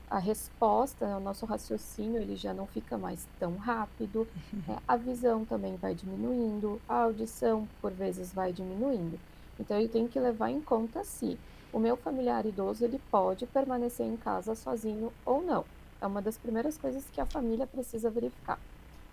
a 0.10 0.20
resposta, 0.20 1.06
o 1.06 1.20
nosso 1.20 1.46
raciocínio, 1.46 2.22
ele 2.22 2.36
já 2.36 2.54
não 2.54 2.68
fica 2.68 2.98
mais 2.98 3.26
tão 3.40 3.56
rápido, 3.56 4.28
é, 4.68 4.78
a 4.88 4.98
visão 4.98 5.46
também 5.46 5.76
vai 5.78 5.96
diminuindo, 5.96 6.82
a 6.88 7.04
audição, 7.04 7.68
por 7.82 7.92
vezes, 7.92 8.34
vai 8.34 8.52
diminuindo. 8.52 9.20
Então, 9.60 9.80
eu 9.80 9.88
tenho 9.88 10.08
que 10.08 10.20
levar 10.20 10.50
em 10.50 10.62
conta 10.62 11.04
se 11.04 11.38
o 11.72 11.80
meu 11.80 11.96
familiar 11.96 12.46
idoso 12.46 12.84
ele 12.84 13.00
pode 13.12 13.46
permanecer 13.46 14.06
em 14.06 14.18
casa 14.18 14.56
sozinho 14.56 15.12
ou 15.26 15.42
não. 15.42 15.66
É 16.02 16.08
uma 16.08 16.22
das 16.22 16.38
primeiras 16.38 16.78
coisas 16.78 17.04
que 17.14 17.22
a 17.22 17.26
família 17.26 17.68
precisa 17.68 18.10
verificar. 18.10 18.60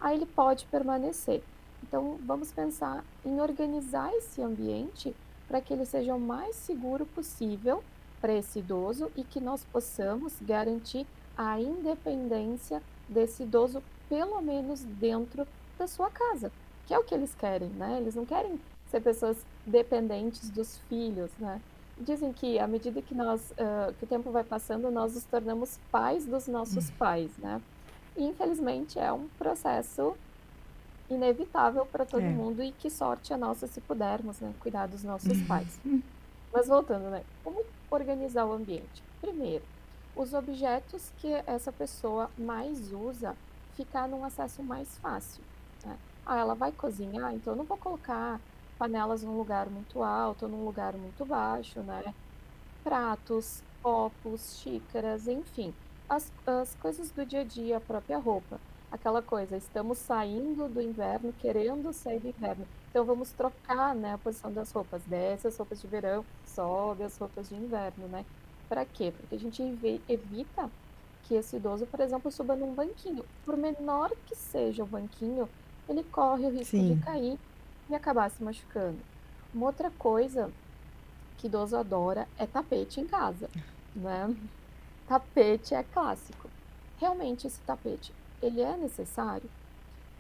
Aí 0.01 0.17
ele 0.17 0.27
pode 0.27 0.67
permanecer. 0.67 1.43
Então, 1.83 2.19
vamos 2.25 2.53
pensar 2.53 3.05
em 3.25 3.41
organizar 3.41 4.13
esse 4.15 4.41
ambiente 4.43 5.15
para 5.49 5.61
que 5.61 5.73
ele 5.73 5.85
seja 5.85 6.15
o 6.15 6.21
mais 6.21 6.57
seguro 6.57 7.05
possível 7.07 7.83
para 8.21 8.33
esse 8.33 8.61
idoso 8.61 9.11
e 9.17 9.23
que 9.23 9.41
nós 9.41 9.65
possamos 9.65 10.35
garantir 10.41 11.07
a 11.37 11.61
independência 11.61 12.83
desse 13.09 13.43
idoso, 13.43 13.83
pelo 14.09 14.41
menos 14.41 14.83
dentro 14.83 15.47
da 15.79 15.87
sua 15.87 16.11
casa, 16.11 16.51
que 16.87 16.95
é 16.95 16.99
o 16.99 17.05
que 17.05 17.15
eles 17.15 17.35
querem, 17.35 17.69
né? 17.69 17.99
Eles 18.01 18.15
não 18.15 18.25
querem 18.25 18.59
ser 18.91 19.01
pessoas 19.01 19.37
dependentes 19.65 20.49
dos 20.51 20.79
filhos, 20.89 21.31
né? 21.39 21.61
Dizem 21.99 22.33
que 22.33 22.59
à 22.59 22.67
medida 22.67 23.01
que 23.01 23.15
nós, 23.15 23.53
uh, 23.53 23.93
que 23.95 24.05
o 24.05 24.07
tempo 24.07 24.31
vai 24.31 24.45
passando, 24.45 24.91
nós 24.91 25.15
nos 25.15 25.25
tornamos 25.25 25.79
pais 25.91 26.27
dos 26.27 26.47
nossos 26.47 26.91
pais, 26.91 27.31
né? 27.39 27.61
E 28.17 28.25
infelizmente 28.25 28.99
é 28.99 29.11
um 29.13 29.29
processo 29.39 30.15
inevitável 31.09 31.87
para 31.87 32.05
todo 32.05 32.23
É. 32.25 32.29
mundo 32.29 32.63
e 32.63 32.73
que 32.73 32.91
sorte 32.91 33.33
a 33.33 33.39
nossa 33.39 33.67
se 33.67 33.81
pudermos, 33.81 34.41
né, 34.41 34.53
cuidar 34.61 34.87
dos 34.89 35.05
nossos 35.05 35.41
pais. 35.47 35.79
Mas 36.53 36.67
voltando, 36.69 37.09
né, 37.11 37.23
como 37.45 37.63
organizar 37.91 38.45
o 38.45 38.53
ambiente? 38.53 39.03
Primeiro, 39.21 39.65
os 40.17 40.35
objetos 40.35 41.13
que 41.19 41.33
essa 41.47 41.71
pessoa 41.71 42.31
mais 42.37 42.93
usa 42.93 43.37
ficar 43.75 44.09
num 44.09 44.25
acesso 44.25 44.63
mais 44.63 44.99
fácil. 44.99 45.43
Né? 45.85 45.97
Ah, 46.25 46.39
ela 46.39 46.55
vai 46.55 46.73
cozinhar, 46.73 47.33
então 47.35 47.53
eu 47.53 47.57
não 47.57 47.65
vou 47.65 47.77
colocar 47.77 48.41
panelas 48.79 49.23
num 49.23 49.37
lugar 49.37 49.69
muito 49.69 50.03
alto 50.03 50.45
ou 50.45 50.51
num 50.51 50.65
lugar 50.65 50.95
muito 50.95 51.25
baixo, 51.25 51.81
né? 51.81 52.15
Pratos, 52.85 53.63
copos, 53.83 54.59
xícaras, 54.61 55.27
enfim, 55.27 55.75
as, 56.09 56.31
as 56.47 56.75
coisas 56.77 57.11
do 57.11 57.25
dia 57.27 57.41
a 57.41 57.45
dia, 57.45 57.77
a 57.79 57.81
própria 57.81 58.19
roupa. 58.19 58.61
Aquela 58.91 59.21
coisa, 59.21 59.57
estamos 59.57 59.99
saindo 59.99 60.69
do 60.69 60.81
inverno, 60.81 61.33
querendo 61.41 61.93
sair 61.93 62.21
do 62.21 62.29
inverno. 62.29 62.67
Então 62.91 63.05
vamos 63.05 63.31
trocar, 63.33 63.95
né, 63.95 64.15
a 64.15 64.19
posição 64.19 64.53
das 64.53 64.71
roupas. 64.73 65.03
Desce 65.05 65.49
as 65.49 65.57
roupas 65.57 65.81
de 65.81 65.87
verão, 65.87 66.25
sobe 66.47 67.03
as 67.03 67.19
roupas 67.19 67.49
de 67.49 67.57
inverno, 67.57 68.07
né? 68.09 68.25
Para 68.69 68.85
quê? 68.85 69.13
Porque 69.17 69.35
a 69.35 69.39
gente 69.39 69.63
evi- 69.63 70.01
evita 70.09 70.71
que 71.25 71.35
esse 71.35 71.57
idoso, 71.57 71.87
por 71.87 72.01
exemplo, 72.01 72.31
suba 72.31 72.55
num 72.55 72.73
banquinho. 72.73 73.25
Por 73.45 73.57
menor 73.57 74.13
que 74.27 74.37
seja 74.37 74.85
o 74.85 74.87
banquinho, 74.87 75.49
ele 75.89 76.05
corre 76.05 76.47
o 76.47 76.51
risco 76.51 76.77
Sim. 76.77 76.95
de 76.95 77.01
cair 77.03 77.39
e 77.89 77.95
acabar 77.95 78.31
se 78.31 78.43
machucando. 78.43 78.99
Uma 79.55 79.67
outra 79.67 79.91
coisa 79.91 80.51
que 81.39 81.47
idoso 81.47 81.77
adora 81.77 82.27
é 82.39 82.47
tapete 82.47 83.01
em 83.01 83.07
casa, 83.07 83.49
né? 83.95 84.35
Tapete 85.07 85.75
é 85.75 85.83
clássico. 85.83 86.49
Realmente 86.99 87.47
esse 87.47 87.61
tapete, 87.61 88.13
ele 88.43 88.61
é 88.61 88.77
necessário? 88.77 89.49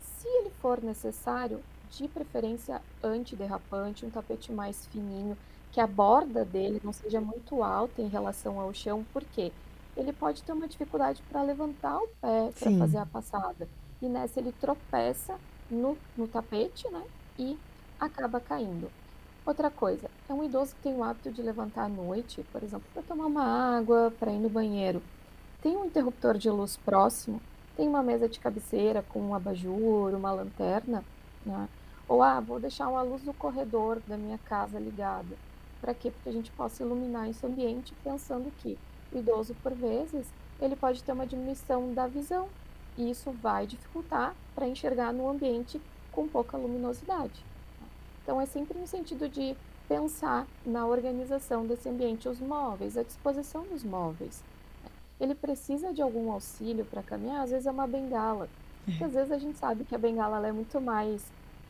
Se 0.00 0.28
ele 0.28 0.50
for 0.60 0.82
necessário, 0.82 1.62
de 1.90 2.08
preferência 2.08 2.82
antiderrapante, 3.02 4.04
um 4.04 4.10
tapete 4.10 4.52
mais 4.52 4.86
fininho, 4.86 5.36
que 5.72 5.80
a 5.80 5.86
borda 5.86 6.44
dele 6.44 6.80
não 6.82 6.92
seja 6.92 7.20
muito 7.20 7.62
alta 7.62 8.02
em 8.02 8.08
relação 8.08 8.60
ao 8.60 8.72
chão, 8.72 9.04
porque 9.12 9.52
ele 9.96 10.12
pode 10.12 10.42
ter 10.42 10.52
uma 10.52 10.68
dificuldade 10.68 11.22
para 11.28 11.42
levantar 11.42 11.98
o 11.98 12.08
pé 12.20 12.52
para 12.58 12.70
fazer 12.78 12.98
a 12.98 13.06
passada. 13.06 13.68
E 14.00 14.06
nessa 14.06 14.40
ele 14.40 14.52
tropeça 14.52 15.38
no, 15.70 15.96
no 16.16 16.28
tapete, 16.28 16.88
né? 16.90 17.02
E 17.38 17.58
acaba 17.98 18.40
caindo. 18.40 18.90
Outra 19.44 19.70
coisa, 19.70 20.10
é 20.28 20.32
um 20.32 20.42
idoso 20.42 20.74
que 20.74 20.82
tem 20.82 20.96
o 20.96 21.04
hábito 21.04 21.30
de 21.30 21.40
levantar 21.40 21.84
à 21.84 21.88
noite, 21.88 22.44
por 22.50 22.62
exemplo, 22.62 22.86
para 22.92 23.02
tomar 23.02 23.26
uma 23.26 23.78
água, 23.78 24.12
para 24.18 24.32
ir 24.32 24.38
no 24.38 24.48
banheiro. 24.48 25.00
Tem 25.62 25.76
um 25.76 25.84
interruptor 25.84 26.36
de 26.36 26.50
luz 26.50 26.76
próximo, 26.76 27.40
tem 27.76 27.86
uma 27.88 28.02
mesa 28.02 28.28
de 28.28 28.40
cabeceira 28.40 29.04
com 29.08 29.20
um 29.20 29.34
abajur, 29.34 30.14
uma 30.14 30.32
lanterna, 30.32 31.04
né? 31.44 31.68
Ou, 32.08 32.22
ah, 32.22 32.40
vou 32.40 32.58
deixar 32.58 32.88
uma 32.88 33.02
luz 33.02 33.22
no 33.22 33.34
corredor 33.34 34.00
da 34.06 34.16
minha 34.16 34.38
casa 34.38 34.78
ligada. 34.78 35.36
Para 35.80 35.94
quê? 35.94 36.10
Porque 36.10 36.28
a 36.28 36.32
gente 36.32 36.50
possa 36.52 36.82
iluminar 36.82 37.28
esse 37.28 37.44
ambiente 37.44 37.94
pensando 38.02 38.52
que 38.62 38.78
o 39.12 39.18
idoso, 39.18 39.54
por 39.62 39.74
vezes, 39.74 40.26
ele 40.60 40.74
pode 40.74 41.02
ter 41.02 41.12
uma 41.12 41.26
diminuição 41.26 41.92
da 41.92 42.06
visão. 42.06 42.48
E 42.96 43.10
isso 43.10 43.30
vai 43.30 43.66
dificultar 43.66 44.34
para 44.54 44.66
enxergar 44.66 45.12
no 45.12 45.28
ambiente 45.28 45.80
com 46.16 46.26
pouca 46.26 46.56
luminosidade. 46.56 47.44
Então, 48.22 48.40
é 48.40 48.46
sempre 48.46 48.78
no 48.78 48.86
sentido 48.86 49.28
de 49.28 49.54
pensar 49.86 50.46
na 50.64 50.86
organização 50.86 51.66
desse 51.66 51.88
ambiente, 51.88 52.26
os 52.26 52.40
móveis, 52.40 52.96
a 52.96 53.02
disposição 53.02 53.64
dos 53.64 53.84
móveis. 53.84 54.42
Ele 55.20 55.34
precisa 55.34 55.92
de 55.92 56.00
algum 56.00 56.32
auxílio 56.32 56.86
para 56.86 57.02
caminhar, 57.02 57.42
às 57.42 57.50
vezes 57.50 57.66
é 57.66 57.70
uma 57.70 57.86
bengala. 57.86 58.48
Porque 58.84 59.04
às 59.04 59.12
vezes 59.12 59.30
a 59.30 59.38
gente 59.38 59.58
sabe 59.58 59.84
que 59.84 59.94
a 59.94 59.98
bengala 59.98 60.46
é 60.46 60.52
muito 60.52 60.80
mais 60.80 61.22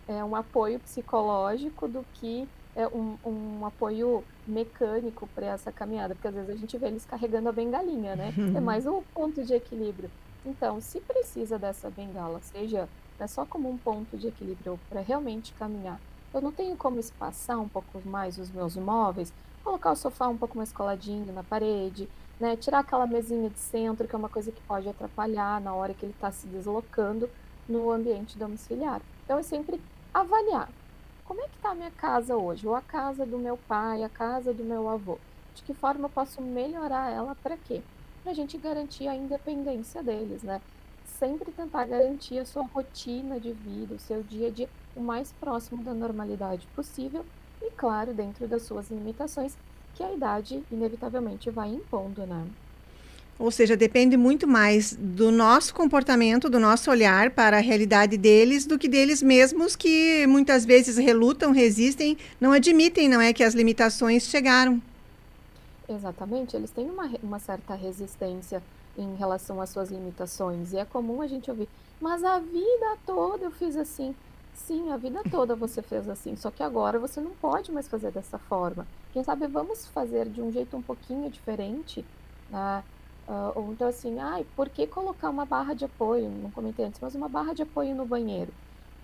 é, 0.06 0.22
um 0.22 0.36
apoio 0.36 0.78
psicológico 0.78 1.88
do 1.88 2.04
que 2.14 2.48
é, 2.76 2.86
um, 2.86 3.16
um 3.24 3.66
apoio 3.66 4.22
mecânico 4.46 5.26
para 5.34 5.46
essa 5.46 5.72
caminhada, 5.72 6.14
porque 6.14 6.28
às 6.28 6.34
vezes 6.34 6.50
a 6.50 6.56
gente 6.56 6.78
vê 6.78 6.86
eles 6.86 7.04
carregando 7.04 7.48
a 7.48 7.52
bengalinha, 7.52 8.14
né? 8.14 8.32
É 8.54 8.60
mais 8.60 8.86
um 8.86 9.02
ponto 9.14 9.42
de 9.42 9.54
equilíbrio. 9.54 10.10
Então, 10.44 10.80
se 10.80 11.00
precisa 11.00 11.58
dessa 11.58 11.90
bengala, 11.90 12.40
seja 12.40 12.88
né, 13.18 13.26
só 13.26 13.44
como 13.44 13.70
um 13.70 13.78
ponto 13.78 14.16
de 14.16 14.28
equilíbrio 14.28 14.78
para 14.88 15.00
realmente 15.00 15.52
caminhar, 15.54 16.00
eu 16.34 16.40
não 16.40 16.52
tenho 16.52 16.76
como 16.76 17.00
espaçar 17.00 17.58
um 17.58 17.68
pouco 17.68 18.00
mais 18.04 18.38
os 18.38 18.50
meus 18.50 18.76
móveis, 18.76 19.32
colocar 19.64 19.92
o 19.92 19.96
sofá 19.96 20.28
um 20.28 20.36
pouco 20.36 20.56
mais 20.56 20.72
coladinho 20.72 21.32
na 21.32 21.42
parede, 21.42 22.08
né? 22.38 22.56
Tirar 22.56 22.80
aquela 22.80 23.06
mesinha 23.06 23.48
de 23.48 23.58
centro, 23.58 24.06
que 24.06 24.14
é 24.14 24.18
uma 24.18 24.28
coisa 24.28 24.52
que 24.52 24.60
pode 24.62 24.88
atrapalhar 24.88 25.60
na 25.60 25.74
hora 25.74 25.94
que 25.94 26.04
ele 26.04 26.12
está 26.12 26.30
se 26.30 26.46
deslocando 26.46 27.28
no 27.68 27.90
ambiente 27.90 28.38
domiciliar. 28.38 29.00
Então, 29.24 29.38
é 29.38 29.42
sempre 29.42 29.80
avaliar 30.12 30.68
como 31.24 31.40
é 31.40 31.48
que 31.48 31.56
está 31.56 31.70
a 31.70 31.74
minha 31.74 31.90
casa 31.90 32.36
hoje, 32.36 32.68
ou 32.68 32.74
a 32.74 32.80
casa 32.80 33.26
do 33.26 33.38
meu 33.38 33.56
pai, 33.56 34.04
a 34.04 34.08
casa 34.08 34.54
do 34.54 34.62
meu 34.62 34.88
avô. 34.88 35.18
De 35.54 35.62
que 35.62 35.74
forma 35.74 36.04
eu 36.04 36.10
posso 36.10 36.40
melhorar 36.40 37.10
ela 37.10 37.34
para 37.42 37.56
quê? 37.56 37.82
Para 38.22 38.32
a 38.32 38.34
gente 38.34 38.56
garantir 38.56 39.08
a 39.08 39.16
independência 39.16 40.02
deles, 40.02 40.42
né? 40.42 40.60
Sempre 41.18 41.50
tentar 41.52 41.86
garantir 41.86 42.38
a 42.38 42.44
sua 42.44 42.64
rotina 42.64 43.40
de 43.40 43.52
vida, 43.52 43.94
o 43.94 43.98
seu 43.98 44.22
dia 44.22 44.48
a 44.48 44.50
dia 44.50 44.68
o 44.94 45.00
mais 45.00 45.32
próximo 45.40 45.82
da 45.82 45.94
normalidade 45.94 46.66
possível 46.74 47.24
e, 47.62 47.70
claro, 47.70 48.12
dentro 48.12 48.46
das 48.46 48.62
suas 48.62 48.90
limitações 48.90 49.56
que 49.94 50.02
a 50.02 50.12
idade 50.12 50.62
inevitavelmente 50.70 51.50
vai 51.50 51.68
impondo, 51.68 52.26
né? 52.26 52.44
Ou 53.38 53.50
seja, 53.50 53.76
depende 53.76 54.16
muito 54.16 54.46
mais 54.46 54.94
do 54.98 55.30
nosso 55.30 55.74
comportamento, 55.74 56.48
do 56.48 56.58
nosso 56.58 56.90
olhar 56.90 57.30
para 57.30 57.58
a 57.58 57.60
realidade 57.60 58.16
deles, 58.16 58.64
do 58.64 58.78
que 58.78 58.88
deles 58.88 59.22
mesmos, 59.22 59.76
que 59.76 60.26
muitas 60.26 60.64
vezes 60.64 60.96
relutam, 60.96 61.52
resistem, 61.52 62.16
não 62.40 62.52
admitem, 62.52 63.08
não 63.08 63.20
é, 63.20 63.34
que 63.34 63.44
as 63.44 63.54
limitações 63.54 64.24
chegaram. 64.24 64.80
Exatamente, 65.86 66.56
eles 66.56 66.70
têm 66.70 66.88
uma, 66.88 67.10
uma 67.22 67.38
certa 67.38 67.74
resistência 67.74 68.62
em 68.96 69.14
relação 69.16 69.60
às 69.60 69.70
suas 69.70 69.90
limitações. 69.90 70.72
E 70.72 70.78
é 70.78 70.84
comum 70.84 71.22
a 71.22 71.26
gente 71.26 71.50
ouvir, 71.50 71.68
mas 72.00 72.22
a 72.24 72.38
vida 72.38 72.96
toda 73.04 73.44
eu 73.44 73.50
fiz 73.50 73.76
assim. 73.76 74.14
Sim, 74.54 74.90
a 74.90 74.96
vida 74.96 75.20
toda 75.30 75.54
você 75.56 75.82
fez 75.82 76.08
assim, 76.08 76.34
só 76.36 76.50
que 76.50 76.62
agora 76.62 76.98
você 76.98 77.20
não 77.20 77.32
pode 77.32 77.70
mais 77.70 77.88
fazer 77.88 78.10
dessa 78.10 78.38
forma. 78.38 78.86
Quem 79.12 79.22
sabe 79.22 79.46
vamos 79.46 79.86
fazer 79.86 80.28
de 80.28 80.40
um 80.40 80.50
jeito 80.50 80.76
um 80.76 80.82
pouquinho 80.82 81.30
diferente, 81.30 82.04
né? 82.50 82.82
Ah, 83.28 83.52
ou 83.54 83.72
então 83.72 83.88
assim, 83.88 84.18
ai, 84.20 84.46
por 84.54 84.68
que 84.68 84.86
colocar 84.86 85.30
uma 85.30 85.44
barra 85.44 85.74
de 85.74 85.84
apoio? 85.84 86.28
Não 86.30 86.50
comentei 86.50 86.84
antes, 86.86 87.00
mas 87.00 87.14
uma 87.14 87.28
barra 87.28 87.52
de 87.54 87.62
apoio 87.62 87.94
no 87.94 88.06
banheiro. 88.06 88.52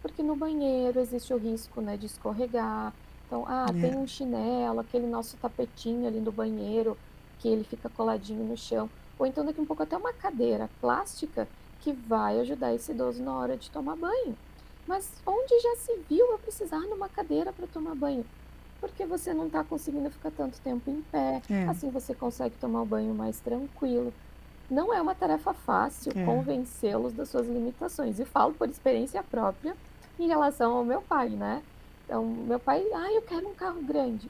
Porque 0.01 0.23
no 0.23 0.37
banheiro 0.37 1.01
existe 1.01 1.33
o 1.35 1.37
risco, 1.37 1.81
né, 1.81 1.97
de 1.97 2.07
escorregar. 2.07 2.93
Então, 3.27 3.45
ah, 3.49 3.67
É. 3.69 3.73
tem 3.73 3.97
um 3.97 4.07
chinelo, 4.07 4.81
aquele 4.81 5.07
nosso 5.07 5.37
tapetinho 5.39 6.07
ali 6.07 6.21
no 6.21 6.31
banheiro, 6.31 6.97
que 7.41 7.49
ele 7.49 7.65
fica 7.65 7.89
coladinho 7.89 8.45
no 8.45 8.57
chão. 8.57 8.89
Ou 9.23 9.27
então 9.29 9.45
daqui 9.45 9.61
um 9.61 9.65
pouco 9.65 9.85
até 9.85 9.97
uma 9.97 10.13
cadeira 10.13 10.69
plástica 10.81 11.47
que 11.81 11.93
vai 11.93 12.41
ajudar 12.41 12.75
esse 12.75 12.91
idoso 12.91 13.23
na 13.23 13.33
hora 13.39 13.57
de 13.57 13.71
tomar 13.71 13.95
banho. 13.95 14.37
Mas 14.85 15.09
onde 15.25 15.61
já 15.61 15.77
se 15.77 15.95
viu 16.11 16.27
eu 16.33 16.39
precisar 16.41 16.81
numa 16.81 17.09
cadeira 17.09 17.53
para 17.53 17.69
tomar 17.69 17.95
banho? 17.95 18.27
Porque 18.81 19.07
você 19.07 19.33
não 19.33 19.47
está 19.47 19.63
conseguindo 19.63 20.11
ficar 20.11 20.33
tanto 20.33 20.59
tempo 20.61 20.91
em 20.91 21.03
pé, 21.03 21.41
É. 21.49 21.69
assim 21.69 21.89
você 21.89 22.13
consegue 22.13 22.57
tomar 22.57 22.83
o 22.83 22.85
banho 22.85 23.15
mais 23.15 23.39
tranquilo. 23.39 24.13
Não 24.69 24.93
é 24.93 25.01
uma 25.01 25.15
tarefa 25.15 25.55
fácil 25.55 26.11
É. 26.17 26.25
convencê-los 26.27 27.13
das 27.13 27.29
suas 27.29 27.47
limitações. 27.47 28.19
E 28.19 28.25
falo 28.25 28.53
por 28.55 28.69
experiência 28.69 29.23
própria 29.23 29.77
em 30.19 30.27
relação 30.27 30.75
ao 30.79 30.85
meu 30.85 31.01
pai, 31.01 31.29
né? 31.29 31.63
Então, 32.07 32.25
meu 32.27 32.59
pai, 32.59 32.85
ah, 32.93 33.13
eu 33.13 33.23
quero 33.23 33.47
um 33.49 33.55
carro 33.55 33.81
grande. 33.83 34.29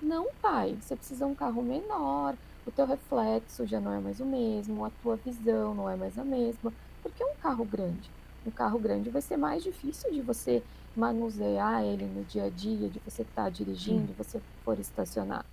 Não, 0.00 0.28
pai, 0.40 0.78
você 0.80 0.94
precisa 0.94 1.24
de 1.26 1.32
um 1.32 1.34
carro 1.34 1.60
menor, 1.60 2.36
o 2.68 2.70
teu 2.70 2.86
reflexo 2.86 3.66
já 3.66 3.80
não 3.80 3.92
é 3.92 3.98
mais 3.98 4.20
o 4.20 4.26
mesmo, 4.26 4.84
a 4.84 4.90
tua 5.02 5.16
visão 5.16 5.74
não 5.74 5.88
é 5.88 5.96
mais 5.96 6.18
a 6.18 6.24
mesma, 6.24 6.72
porque 7.02 7.22
é 7.22 7.26
um 7.26 7.34
carro 7.42 7.64
grande. 7.64 8.10
Um 8.46 8.50
carro 8.50 8.78
grande 8.78 9.08
vai 9.10 9.22
ser 9.22 9.36
mais 9.38 9.62
difícil 9.62 10.12
de 10.12 10.20
você 10.20 10.62
manusear 10.94 11.82
ele 11.82 12.04
no 12.04 12.24
dia 12.24 12.44
a 12.44 12.50
dia, 12.50 12.88
de 12.88 13.00
você 13.06 13.22
estar 13.22 13.50
dirigindo, 13.50 14.06
de 14.08 14.12
você 14.12 14.40
for 14.64 14.78
estacionar. 14.78 15.44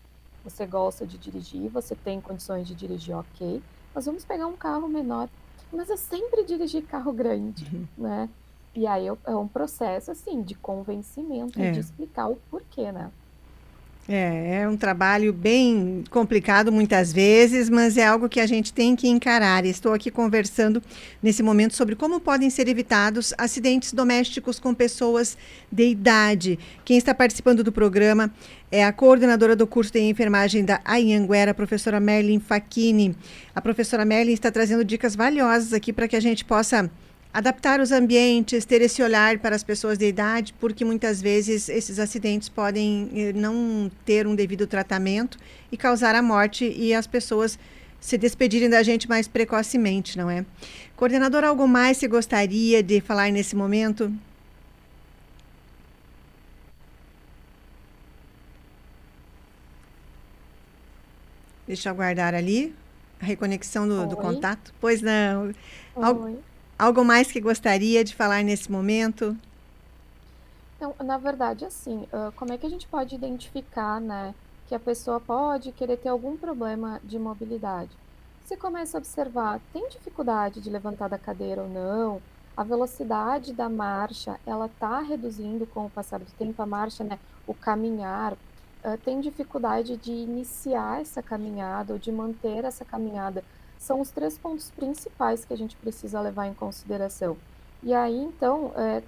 você 0.43 0.63
gosta 0.67 1.07
de 1.07 1.17
dirigir, 1.17 1.69
você 1.71 1.95
tem 1.95 2.21
condições 2.21 2.67
de 2.67 2.75
dirigir 2.75 3.15
ok, 3.17 3.63
mas 3.95 4.05
vamos 4.05 4.23
pegar 4.23 4.45
um 4.45 4.55
carro 4.55 4.87
menor. 4.87 5.27
Mas 5.73 5.89
eu 5.89 5.97
sempre 5.97 6.43
dirigi 6.43 6.83
carro 6.83 7.11
grande, 7.11 7.65
Uhum. 7.73 7.87
né? 7.97 8.29
E 8.75 8.85
aí 8.85 9.07
eu- 9.07 9.17
é 9.25 9.35
um 9.35 9.47
processo, 9.47 10.11
assim, 10.11 10.43
de 10.43 10.53
convencimento, 10.53 11.59
É. 11.59 11.71
de 11.71 11.79
explicar 11.79 12.27
o 12.29 12.35
porquê, 12.51 12.91
né? 12.91 13.09
É, 14.07 14.61
é 14.61 14.69
um 14.69 14.77
trabalho 14.77 15.33
bem 15.33 16.03
complicado 16.11 16.71
muitas 16.71 17.11
vezes, 17.11 17.71
mas 17.71 17.97
é 17.97 18.05
algo 18.05 18.29
que 18.29 18.39
a 18.39 18.45
gente 18.45 18.71
tem 18.71 18.95
que 18.95 19.07
encarar. 19.07 19.65
Estou 19.65 19.93
aqui 19.93 20.11
conversando 20.11 20.81
nesse 21.23 21.41
momento 21.41 21.75
sobre 21.75 21.95
como 21.95 22.19
podem 22.19 22.51
ser 22.51 22.67
evitados 22.67 23.33
acidentes 23.35 23.93
domésticos 23.93 24.59
com 24.59 24.75
pessoas 24.75 25.35
de 25.71 25.89
idade. 25.89 26.59
Quem 26.83 26.99
está 26.99 27.15
participando 27.15 27.63
do 27.63 27.71
programa 27.71 28.31
é 28.71 28.85
a 28.85 28.93
coordenadora 28.93 29.55
do 29.55 29.65
curso 29.65 29.93
de 29.93 30.01
enfermagem 30.01 30.63
da 30.63 30.79
Anhanguera, 30.85 31.49
a 31.49 31.55
professora 31.55 31.99
Merlin 31.99 32.39
Facchini. 32.39 33.15
A 33.55 33.61
professora 33.61 34.05
Merlin 34.05 34.33
está 34.33 34.51
trazendo 34.51 34.85
dicas 34.85 35.15
valiosas 35.15 35.73
aqui 35.73 35.91
para 35.91 36.07
que 36.07 36.15
a 36.15 36.19
gente 36.19 36.45
possa 36.45 36.91
adaptar 37.35 37.81
os 37.81 37.91
ambientes, 37.91 38.63
ter 38.63 38.81
esse 38.81 39.03
olhar 39.03 39.39
para 39.39 39.53
as 39.57 39.61
pessoas 39.61 39.97
de 39.97 40.05
idade, 40.05 40.53
porque 40.57 40.85
muitas 40.85 41.21
vezes 41.21 41.67
esses 41.67 41.99
acidentes 41.99 42.47
podem 42.47 43.09
eh, 43.13 43.33
não 43.33 43.91
ter 44.05 44.25
um 44.25 44.33
devido 44.33 44.65
tratamento 44.65 45.37
e 45.69 45.75
causar 45.75 46.15
a 46.15 46.21
morte 46.21 46.63
e 46.65 46.93
as 46.93 47.05
pessoas 47.05 47.59
se 47.99 48.17
despedirem 48.17 48.69
da 48.69 48.81
gente 48.83 49.09
mais 49.09 49.27
precocemente, 49.27 50.17
não 50.17 50.29
é? 50.29 50.45
Coordenador, 50.95 51.43
algo 51.43 51.67
mais 51.67 51.97
você 51.97 52.07
gostaria 52.07 52.81
de 52.81 53.01
falar 53.01 53.29
nesse 53.33 53.53
momento? 53.53 54.13
Deixa 61.67 61.89
eu 61.89 61.93
aguardar 61.93 62.33
ali 62.33 62.73
a 63.21 63.25
reconexão 63.25 63.87
do, 63.87 64.07
do 64.07 64.15
contato. 64.15 64.73
Pois 64.79 65.01
não. 65.01 65.51
Al- 65.95 66.21
Oi. 66.21 66.37
Algo 66.77 67.03
mais 67.03 67.31
que 67.31 67.39
gostaria 67.39 68.03
de 68.03 68.15
falar 68.15 68.43
nesse 68.43 68.71
momento? 68.71 69.35
Então, 70.75 70.93
na 71.03 71.17
verdade, 71.17 71.65
assim, 71.65 72.05
como 72.35 72.53
é 72.53 72.57
que 72.57 72.65
a 72.65 72.69
gente 72.69 72.87
pode 72.87 73.15
identificar, 73.15 73.99
né, 74.01 74.35
que 74.67 74.75
a 74.75 74.79
pessoa 74.79 75.19
pode 75.19 75.71
querer 75.71 75.97
ter 75.97 76.09
algum 76.09 76.35
problema 76.35 76.99
de 77.03 77.17
mobilidade? 77.17 77.91
Você 78.43 78.57
começa 78.57 78.97
a 78.97 78.99
observar, 78.99 79.59
tem 79.73 79.87
dificuldade 79.89 80.61
de 80.61 80.69
levantar 80.69 81.07
da 81.07 81.17
cadeira 81.17 81.61
ou 81.61 81.69
não? 81.69 82.21
A 82.55 82.63
velocidade 82.63 83.53
da 83.53 83.67
marcha, 83.67 84.39
ela 84.45 84.67
está 84.67 84.99
reduzindo 84.99 85.65
com 85.65 85.85
o 85.85 85.89
passar 85.89 86.19
do 86.19 86.31
tempo, 86.37 86.61
a 86.61 86.65
marcha, 86.65 87.03
né, 87.03 87.19
o 87.47 87.53
caminhar, 87.53 88.35
tem 89.03 89.19
dificuldade 89.19 89.97
de 89.97 90.11
iniciar 90.11 91.01
essa 91.01 91.23
caminhada 91.23 91.93
ou 91.93 91.97
de 91.97 92.11
manter 92.11 92.63
essa 92.63 92.85
caminhada. 92.85 93.43
São 93.77 94.01
os 94.01 94.11
três 94.11 94.37
pontos 94.37 94.71
principais 94.71 95.45
que 95.45 95.53
a 95.53 95.57
gente 95.57 95.75
precisa 95.77 96.21
levar 96.21 96.47
em 96.47 96.53
consideração. 96.53 97.37
E 97.83 97.93
aí, 97.93 98.15
então, 98.17 98.71
é, 98.75 99.03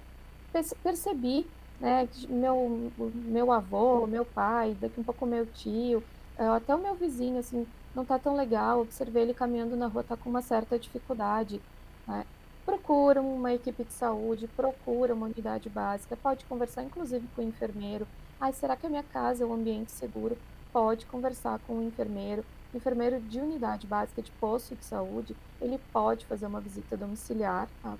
perce- 0.52 0.76
percebi, 0.76 1.50
né, 1.80 2.08
meu, 2.28 2.92
meu 2.98 3.52
avô, 3.52 4.06
meu 4.06 4.24
pai, 4.24 4.74
daqui 4.80 5.00
um 5.00 5.04
pouco 5.04 5.26
meu 5.26 5.46
tio, 5.46 6.02
eh, 6.36 6.46
até 6.48 6.74
o 6.74 6.78
meu 6.78 6.94
vizinho, 6.96 7.38
assim, 7.38 7.66
não 7.94 8.04
tá 8.04 8.18
tão 8.18 8.34
legal, 8.34 8.80
observei 8.82 9.22
ele 9.22 9.34
caminhando 9.34 9.76
na 9.76 9.86
rua, 9.86 10.04
tá 10.04 10.16
com 10.16 10.28
uma 10.30 10.42
certa 10.42 10.78
dificuldade, 10.78 11.62
né? 12.06 12.26
Procura 12.64 13.22
uma 13.22 13.52
equipe 13.54 13.84
de 13.84 13.92
saúde, 13.92 14.46
procura 14.48 15.14
uma 15.14 15.26
unidade 15.26 15.68
básica, 15.70 16.16
pode 16.16 16.44
conversar 16.44 16.82
inclusive 16.84 17.26
com 17.28 17.40
o 17.42 17.44
enfermeiro. 17.44 18.06
Ai, 18.38 18.52
será 18.52 18.76
que 18.76 18.86
a 18.86 18.90
minha 18.90 19.02
casa 19.02 19.42
é 19.42 19.46
um 19.46 19.54
ambiente 19.54 19.90
seguro? 19.92 20.36
Pode 20.72 21.06
conversar 21.06 21.58
com 21.60 21.78
o 21.78 21.82
enfermeiro. 21.82 22.44
Enfermeiro 22.74 23.20
de 23.20 23.40
unidade 23.40 23.86
básica 23.86 24.22
de 24.22 24.30
posto 24.32 24.74
de 24.76 24.84
saúde, 24.84 25.34
ele 25.60 25.80
pode 25.92 26.26
fazer 26.26 26.46
uma 26.46 26.60
visita 26.60 26.96
domiciliar, 26.96 27.68
tá? 27.82 27.96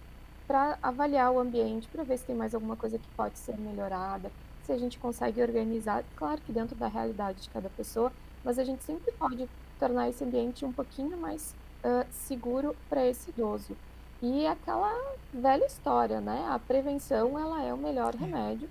para 0.49 0.79
avaliar 0.83 1.31
o 1.31 1.39
ambiente, 1.39 1.87
para 1.89 2.03
ver 2.03 2.17
se 2.17 2.25
tem 2.25 2.35
mais 2.35 2.55
alguma 2.55 2.75
coisa 2.75 2.99
que 2.99 3.09
pode 3.15 3.39
ser 3.39 3.59
melhorada, 3.59 4.33
se 4.65 4.73
a 4.73 4.79
gente 4.79 4.99
consegue 4.99 5.43
organizar, 5.43 6.03
claro 6.17 6.41
que 6.41 6.53
dentro 6.53 6.75
da 6.75 6.89
realidade 6.89 7.43
de 7.43 7.51
cada 7.51 7.69
pessoa, 7.69 8.11
mas 8.43 8.59
a 8.59 8.65
gente 8.65 8.83
sempre 8.83 9.13
pode 9.13 9.47
tornar 9.79 10.09
esse 10.09 10.25
ambiente 10.25 10.65
um 10.65 10.73
pouquinho 10.73 11.19
mais 11.19 11.55
ah, 11.85 12.07
seguro 12.11 12.75
para 12.89 13.07
esse 13.07 13.31
idoso. 13.31 13.77
E 14.23 14.47
aquela 14.47 14.93
velha 15.33 15.65
história, 15.67 16.21
né? 16.21 16.47
A 16.51 16.59
prevenção, 16.59 17.39
ela 17.39 17.63
é 17.63 17.73
o 17.73 17.79
melhor 17.79 18.15
remédio, 18.15 18.69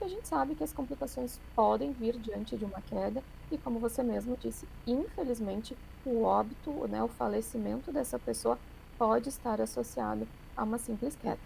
porque 0.00 0.04
a 0.04 0.16
gente 0.16 0.26
sabe 0.26 0.54
que 0.54 0.64
as 0.64 0.72
complicações 0.72 1.38
podem 1.54 1.92
vir 1.92 2.16
diante 2.18 2.56
de 2.56 2.64
uma 2.64 2.80
queda, 2.80 3.22
e 3.52 3.58
como 3.58 3.78
você 3.78 4.02
mesmo 4.02 4.34
disse, 4.40 4.66
infelizmente, 4.86 5.76
o 6.06 6.22
óbito, 6.22 6.70
né, 6.88 7.02
o 7.02 7.08
falecimento 7.08 7.92
dessa 7.92 8.18
pessoa 8.18 8.58
pode 8.96 9.28
estar 9.28 9.60
associado 9.60 10.26
a 10.56 10.64
uma 10.64 10.78
simples 10.78 11.14
queda. 11.20 11.38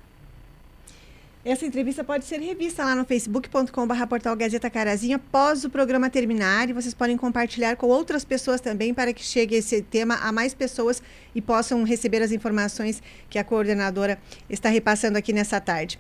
Essa 1.45 1.67
entrevista 1.67 2.03
pode 2.03 2.25
ser 2.25 2.41
revista 2.41 2.85
lá 2.85 2.95
no 2.95 3.05
facebook.com.br 3.05 4.07
portal 4.09 4.35
Gazeta 4.35 4.71
Carazinho 4.71 5.17
após 5.17 5.63
o 5.63 5.69
programa 5.69 6.09
terminar 6.09 6.71
e 6.71 6.73
vocês 6.73 6.95
podem 6.95 7.19
compartilhar 7.19 7.77
com 7.77 7.87
outras 7.89 8.25
pessoas 8.25 8.63
também 8.63 8.95
para 8.95 9.13
que 9.13 9.23
chegue 9.23 9.57
esse 9.57 9.83
tema 9.83 10.15
a 10.23 10.33
mais 10.33 10.55
pessoas 10.55 11.03
e 11.35 11.43
possam 11.43 11.83
receber 11.83 12.23
as 12.23 12.33
informações 12.33 13.03
que 13.29 13.39
a 13.39 13.45
coordenadora 13.45 14.19
está 14.49 14.71
repassando 14.71 15.19
aqui 15.19 15.35
nessa 15.35 15.61
tarde. 15.61 15.99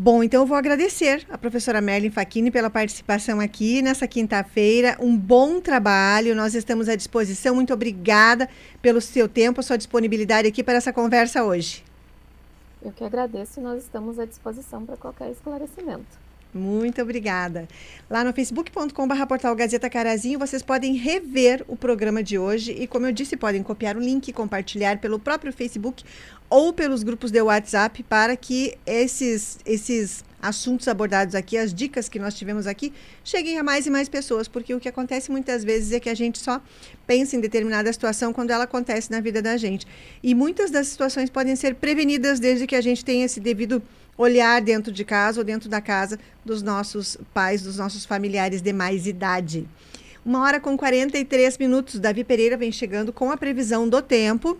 Bom, 0.00 0.22
então 0.22 0.42
eu 0.42 0.46
vou 0.46 0.56
agradecer 0.56 1.26
a 1.28 1.36
professora 1.36 1.80
Merlin 1.80 2.08
Facchini 2.08 2.52
pela 2.52 2.70
participação 2.70 3.40
aqui 3.40 3.82
nessa 3.82 4.06
quinta-feira. 4.06 4.96
Um 5.00 5.18
bom 5.18 5.60
trabalho, 5.60 6.36
nós 6.36 6.54
estamos 6.54 6.88
à 6.88 6.94
disposição. 6.94 7.56
Muito 7.56 7.74
obrigada 7.74 8.48
pelo 8.80 9.00
seu 9.00 9.28
tempo, 9.28 9.58
a 9.58 9.62
sua 9.64 9.76
disponibilidade 9.76 10.46
aqui 10.46 10.62
para 10.62 10.74
essa 10.74 10.92
conversa 10.92 11.42
hoje. 11.42 11.84
Eu 12.80 12.92
que 12.92 13.02
agradeço 13.02 13.58
e 13.58 13.62
nós 13.64 13.82
estamos 13.82 14.20
à 14.20 14.24
disposição 14.24 14.86
para 14.86 14.96
qualquer 14.96 15.32
esclarecimento. 15.32 16.27
Muito 16.52 17.02
obrigada. 17.02 17.68
Lá 18.08 18.24
no 18.24 18.32
facebook.com.br 18.32 19.26
portal 19.26 19.54
Gazeta 19.54 19.90
Carazinho, 19.90 20.38
vocês 20.38 20.62
podem 20.62 20.94
rever 20.94 21.62
o 21.68 21.76
programa 21.76 22.22
de 22.22 22.38
hoje 22.38 22.72
e, 22.72 22.86
como 22.86 23.06
eu 23.06 23.12
disse, 23.12 23.36
podem 23.36 23.62
copiar 23.62 23.96
o 23.98 24.00
link 24.00 24.28
e 24.28 24.32
compartilhar 24.32 24.98
pelo 24.98 25.18
próprio 25.18 25.52
Facebook 25.52 26.02
ou 26.48 26.72
pelos 26.72 27.02
grupos 27.02 27.30
de 27.30 27.42
WhatsApp 27.42 28.02
para 28.02 28.34
que 28.34 28.78
esses, 28.86 29.58
esses 29.66 30.24
assuntos 30.40 30.88
abordados 30.88 31.34
aqui, 31.34 31.58
as 31.58 31.74
dicas 31.74 32.08
que 32.08 32.18
nós 32.18 32.32
tivemos 32.32 32.66
aqui, 32.66 32.94
cheguem 33.22 33.58
a 33.58 33.62
mais 33.62 33.86
e 33.86 33.90
mais 33.90 34.08
pessoas, 34.08 34.48
porque 34.48 34.74
o 34.74 34.80
que 34.80 34.88
acontece 34.88 35.30
muitas 35.30 35.62
vezes 35.62 35.92
é 35.92 36.00
que 36.00 36.08
a 36.08 36.14
gente 36.14 36.38
só 36.38 36.62
pensa 37.06 37.36
em 37.36 37.40
determinada 37.40 37.92
situação 37.92 38.32
quando 38.32 38.52
ela 38.52 38.64
acontece 38.64 39.10
na 39.10 39.20
vida 39.20 39.42
da 39.42 39.58
gente. 39.58 39.86
E 40.22 40.34
muitas 40.34 40.70
das 40.70 40.86
situações 40.86 41.28
podem 41.28 41.54
ser 41.56 41.74
prevenidas 41.74 42.40
desde 42.40 42.66
que 42.66 42.74
a 42.76 42.80
gente 42.80 43.04
tenha 43.04 43.26
esse 43.26 43.38
devido 43.38 43.82
olhar 44.18 44.60
dentro 44.60 44.92
de 44.92 45.04
casa 45.04 45.40
ou 45.40 45.44
dentro 45.44 45.68
da 45.68 45.80
casa 45.80 46.18
dos 46.44 46.60
nossos 46.60 47.16
pais, 47.32 47.62
dos 47.62 47.78
nossos 47.78 48.04
familiares 48.04 48.60
de 48.60 48.72
mais 48.72 49.06
idade. 49.06 49.66
Uma 50.26 50.42
hora 50.42 50.60
com 50.60 50.76
43 50.76 51.56
minutos, 51.56 52.00
Davi 52.00 52.24
Pereira 52.24 52.56
vem 52.56 52.72
chegando 52.72 53.12
com 53.12 53.30
a 53.30 53.36
previsão 53.36 53.88
do 53.88 54.02
tempo 54.02 54.58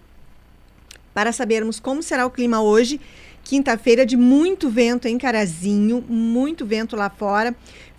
para 1.13 1.33
sabermos 1.33 1.81
como 1.81 2.01
será 2.03 2.25
o 2.25 2.31
clima 2.31 2.63
hoje, 2.63 3.01
quinta-feira 3.43 4.07
de 4.07 4.17
muito 4.17 4.71
vento 4.71 5.09
em 5.09 5.19
Carazinho, 5.19 6.05
muito 6.09 6.65
vento 6.65 6.95
lá 6.95 7.11
fora, 7.11 7.57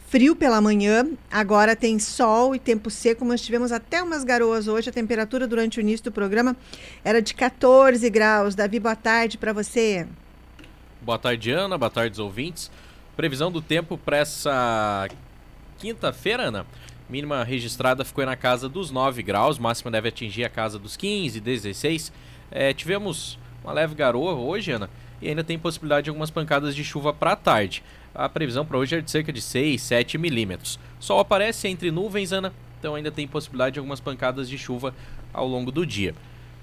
frio 0.08 0.36
pela 0.36 0.62
manhã, 0.62 1.06
agora 1.30 1.76
tem 1.76 2.00
sol 2.00 2.56
e 2.56 2.60
tempo 2.60 2.90
seco, 2.90 3.26
mas 3.26 3.42
tivemos 3.42 3.72
até 3.74 4.02
umas 4.02 4.24
garoas 4.24 4.68
hoje, 4.70 4.90
a 4.90 4.94
temperatura 4.94 5.46
durante 5.46 5.80
o 5.80 5.82
início 5.82 6.06
do 6.06 6.12
programa 6.12 6.56
era 7.04 7.22
de 7.22 7.34
14 7.34 8.10
graus. 8.10 8.56
Davi, 8.56 8.80
boa 8.80 8.96
tarde 8.96 9.38
para 9.38 9.52
você. 9.52 10.08
Boa 11.10 11.18
tarde, 11.18 11.50
Ana. 11.50 11.76
Boa 11.76 11.90
tarde, 11.90 12.14
os 12.14 12.20
ouvintes. 12.20 12.70
Previsão 13.18 13.52
do 13.52 13.64
tempo 13.64 13.98
para 13.98 14.18
essa 14.18 15.08
quinta-feira, 15.80 16.44
Ana. 16.44 16.68
Mínima 17.10 17.44
registrada 17.44 18.06
ficou 18.06 18.24
na 18.28 18.36
casa 18.36 18.70
dos 18.70 18.92
9 18.92 19.24
graus, 19.24 19.58
máxima 19.58 19.90
deve 19.90 20.10
atingir 20.10 20.46
a 20.46 20.50
casa 20.50 20.78
dos 20.78 20.96
15, 20.96 21.40
16. 21.40 22.14
É, 22.52 22.76
tivemos 22.76 23.40
uma 23.64 23.74
leve 23.74 23.96
garoa 23.96 24.34
hoje, 24.34 24.72
Ana, 24.72 24.88
e 25.20 25.28
ainda 25.28 25.44
tem 25.44 25.58
possibilidade 25.58 26.04
de 26.04 26.10
algumas 26.12 26.30
pancadas 26.30 26.76
de 26.76 26.84
chuva 26.84 27.12
para 27.12 27.32
a 27.32 27.36
tarde. 27.36 27.82
A 28.14 28.30
previsão 28.30 28.64
para 28.64 28.78
hoje 28.78 28.96
é 28.96 29.02
de 29.02 29.10
cerca 29.10 29.34
de 29.34 29.42
6, 29.42 29.82
7 29.82 30.16
milímetros. 30.16 30.78
Sol 31.00 31.20
aparece 31.20 31.68
entre 31.68 31.90
nuvens, 31.90 32.32
Ana, 32.32 32.54
então 32.78 32.94
ainda 32.94 33.10
tem 33.10 33.28
possibilidade 33.28 33.74
de 33.74 33.80
algumas 33.80 34.00
pancadas 34.00 34.48
de 34.48 34.60
chuva 34.60 34.94
ao 35.34 35.48
longo 35.48 35.72
do 35.72 35.88
dia. 35.88 36.14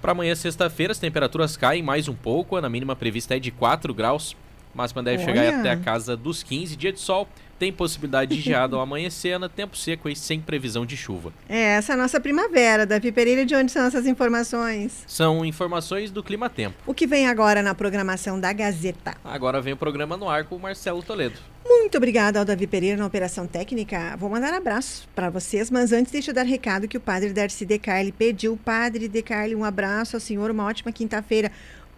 Para 0.07 0.13
amanhã, 0.13 0.33
sexta-feira, 0.35 0.93
as 0.93 0.99
temperaturas 0.99 1.57
caem 1.57 1.83
mais 1.83 2.07
um 2.07 2.13
pouco. 2.13 2.55
A 2.55 2.69
mínima 2.69 2.95
prevista 2.95 3.35
é 3.35 3.39
de 3.39 3.51
4 3.51 3.93
graus. 3.93 4.37
Máxima 4.73 5.03
deve 5.03 5.21
chegar 5.21 5.41
Olha! 5.41 5.59
até 5.59 5.69
a 5.69 5.75
casa 5.75 6.15
dos 6.15 6.41
15. 6.43 6.77
Dia 6.77 6.93
de 6.93 6.99
sol, 7.01 7.27
tem 7.57 7.71
possibilidade 7.73 8.35
de 8.35 8.41
geada 8.41 8.75
ao 8.75 8.81
amanhecer. 8.81 9.33
Ana, 9.33 9.49
tempo 9.49 9.75
seco 9.75 10.07
e 10.07 10.15
sem 10.15 10.39
previsão 10.39 10.85
de 10.85 10.95
chuva. 10.95 11.33
É, 11.49 11.77
essa 11.77 11.93
é 11.93 11.95
a 11.95 11.97
nossa 11.97 12.19
primavera. 12.19 12.85
Davi 12.85 13.11
Pereira, 13.11 13.45
de 13.45 13.55
onde 13.55 13.71
são 13.71 13.85
essas 13.85 14.05
informações? 14.05 15.03
São 15.07 15.43
informações 15.43 16.11
do 16.11 16.23
Clima 16.23 16.49
Tempo. 16.49 16.75
O 16.85 16.93
que 16.93 17.07
vem 17.07 17.27
agora 17.27 17.61
na 17.61 17.75
programação 17.75 18.39
da 18.39 18.53
Gazeta? 18.53 19.15
Agora 19.23 19.61
vem 19.61 19.73
o 19.73 19.77
programa 19.77 20.15
no 20.15 20.29
ar 20.29 20.45
com 20.45 20.55
o 20.55 20.59
Marcelo 20.59 21.03
Toledo. 21.03 21.39
Muito 21.65 21.87
Muito 21.87 21.97
obrigada 21.97 22.37
ao 22.37 22.43
Davi 22.43 22.67
Pereira 22.67 22.97
na 22.97 23.05
Operação 23.05 23.47
Técnica. 23.47 24.15
Vou 24.17 24.29
mandar 24.29 24.53
abraço 24.53 25.07
para 25.15 25.29
vocês, 25.29 25.71
mas 25.71 25.93
antes 25.93 26.11
deixa 26.11 26.31
eu 26.31 26.35
dar 26.35 26.43
recado 26.43 26.87
que 26.87 26.97
o 26.97 26.99
padre 26.99 27.31
Darcy 27.31 27.65
De 27.65 27.79
Carli 27.79 28.11
pediu. 28.11 28.59
Padre 28.63 29.07
De 29.07 29.21
Carli, 29.21 29.55
um 29.55 29.63
abraço 29.63 30.15
ao 30.15 30.19
senhor, 30.19 30.51
uma 30.51 30.65
ótima 30.65 30.91
quinta-feira. 30.91 31.49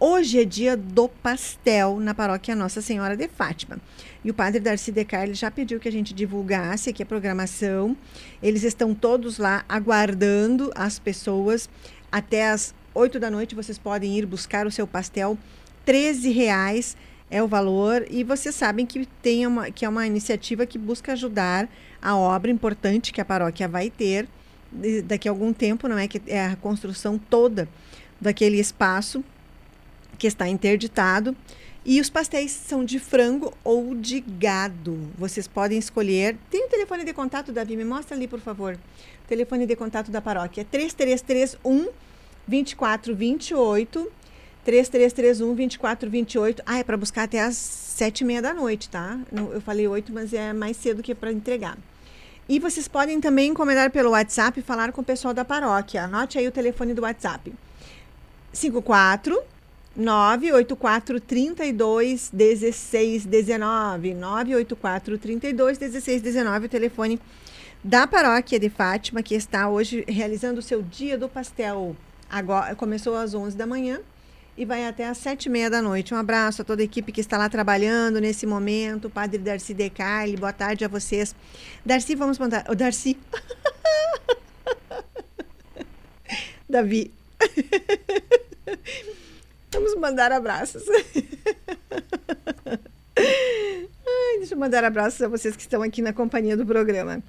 Hoje 0.02 0.40
é 0.40 0.46
dia 0.46 0.78
do 0.78 1.10
pastel 1.10 2.00
na 2.00 2.14
paróquia 2.14 2.56
Nossa 2.56 2.80
Senhora 2.80 3.14
de 3.14 3.28
Fátima. 3.28 3.78
E 4.24 4.30
o 4.30 4.34
padre 4.34 4.58
Darcy 4.58 4.90
De 4.90 5.04
Carli 5.04 5.34
já 5.34 5.50
pediu 5.50 5.78
que 5.78 5.86
a 5.86 5.92
gente 5.92 6.14
divulgasse 6.14 6.88
aqui 6.88 7.02
a 7.02 7.06
programação. 7.06 7.94
Eles 8.42 8.62
estão 8.62 8.94
todos 8.94 9.36
lá 9.36 9.62
aguardando 9.68 10.72
as 10.74 10.98
pessoas. 10.98 11.68
Até 12.10 12.48
as 12.48 12.74
8 12.94 13.20
da 13.20 13.30
noite 13.30 13.54
vocês 13.54 13.76
podem 13.76 14.16
ir 14.16 14.24
buscar 14.24 14.66
o 14.66 14.70
seu 14.70 14.86
pastel. 14.86 15.36
13 15.84 16.30
reais 16.30 16.96
é 17.30 17.42
o 17.42 17.46
valor 17.46 18.06
e 18.08 18.24
vocês 18.24 18.54
sabem 18.54 18.86
que 18.86 19.04
tem 19.20 19.46
uma, 19.46 19.70
que 19.70 19.84
é 19.84 19.88
uma 19.88 20.06
iniciativa 20.06 20.64
que 20.64 20.78
busca 20.78 21.12
ajudar 21.12 21.68
a 22.00 22.16
obra 22.16 22.50
importante 22.50 23.12
que 23.12 23.20
a 23.20 23.24
paróquia 23.24 23.68
vai 23.68 23.90
ter 23.90 24.26
daqui 25.04 25.28
a 25.28 25.30
algum 25.30 25.52
tempo, 25.52 25.86
não 25.86 25.98
é 25.98 26.08
que 26.08 26.22
é 26.26 26.46
a 26.46 26.56
construção 26.56 27.18
toda 27.18 27.68
daquele 28.18 28.58
espaço 28.58 29.22
que 30.20 30.26
está 30.26 30.46
interditado 30.46 31.34
e 31.84 31.98
os 31.98 32.10
pastéis 32.10 32.50
são 32.50 32.84
de 32.84 32.98
frango 32.98 33.54
ou 33.64 33.94
de 33.94 34.20
gado. 34.20 35.10
Vocês 35.16 35.48
podem 35.48 35.78
escolher. 35.78 36.36
Tem 36.50 36.66
o 36.66 36.68
telefone 36.68 37.04
de 37.04 37.12
contato, 37.14 37.52
Davi? 37.52 37.74
Me 37.74 37.84
mostra 37.84 38.14
ali, 38.14 38.28
por 38.28 38.38
favor. 38.38 38.74
O 38.74 39.28
telefone 39.28 39.66
de 39.66 39.74
contato 39.74 40.10
da 40.10 40.20
paróquia 40.20 40.60
é 40.60 40.64
3331 40.64 41.88
2428 42.46 44.12
3331 44.62 45.54
2428. 45.54 46.62
Ah, 46.66 46.78
é 46.78 46.84
para 46.84 46.98
buscar 46.98 47.22
até 47.22 47.40
as 47.40 47.56
sete 47.56 48.20
e 48.20 48.24
meia 48.24 48.42
da 48.42 48.52
noite, 48.52 48.90
tá? 48.90 49.18
Eu 49.32 49.60
falei 49.62 49.88
oito, 49.88 50.12
mas 50.12 50.34
é 50.34 50.52
mais 50.52 50.76
cedo 50.76 51.02
que 51.02 51.14
para 51.14 51.32
entregar. 51.32 51.78
E 52.46 52.58
vocês 52.58 52.88
podem 52.88 53.20
também 53.20 53.50
encomendar 53.50 53.90
pelo 53.90 54.10
WhatsApp 54.10 54.60
e 54.60 54.62
falar 54.62 54.92
com 54.92 55.00
o 55.00 55.04
pessoal 55.04 55.32
da 55.32 55.46
paróquia. 55.46 56.04
Anote 56.04 56.38
aí 56.38 56.46
o 56.46 56.52
telefone 56.52 56.92
do 56.92 57.02
WhatsApp. 57.02 57.54
54 58.52 59.40
984 59.96 61.20
32 61.20 62.30
16 62.32 63.26
19. 63.26 64.14
984 64.14 65.18
32 65.18 65.78
16 65.78 66.22
19, 66.22 66.66
o 66.66 66.68
telefone 66.68 67.20
da 67.82 68.06
paróquia 68.06 68.58
de 68.58 68.68
Fátima, 68.68 69.22
que 69.22 69.34
está 69.34 69.68
hoje 69.68 70.04
realizando 70.06 70.58
o 70.58 70.62
seu 70.62 70.82
dia 70.82 71.18
do 71.18 71.28
pastel. 71.28 71.96
Agora, 72.28 72.74
começou 72.74 73.16
às 73.16 73.34
11 73.34 73.56
da 73.56 73.66
manhã 73.66 74.00
e 74.56 74.64
vai 74.64 74.86
até 74.86 75.06
às 75.06 75.18
sete 75.18 75.46
e 75.46 75.48
meia 75.48 75.70
da 75.70 75.80
noite. 75.80 76.14
Um 76.14 76.18
abraço 76.18 76.62
a 76.62 76.64
toda 76.64 76.82
a 76.82 76.84
equipe 76.84 77.10
que 77.10 77.20
está 77.20 77.38
lá 77.38 77.48
trabalhando 77.48 78.20
nesse 78.20 78.46
momento. 78.46 79.08
Padre 79.08 79.38
Darcy 79.38 79.74
Decarli, 79.74 80.36
boa 80.36 80.52
tarde 80.52 80.84
a 80.84 80.88
vocês. 80.88 81.34
Darcy, 81.84 82.14
vamos 82.14 82.38
mandar. 82.38 82.64
O 82.68 82.74
Darcy. 82.74 83.16
Davi. 86.68 87.10
vamos 89.80 89.94
mandar 89.96 90.30
abraços. 90.32 90.82
Ai, 93.16 94.38
deixa 94.38 94.54
eu 94.54 94.58
mandar 94.58 94.84
abraços 94.84 95.20
a 95.22 95.28
vocês 95.28 95.56
que 95.56 95.62
estão 95.62 95.82
aqui 95.82 96.02
na 96.02 96.12
companhia 96.12 96.56
do 96.56 96.66
programa. 96.66 97.22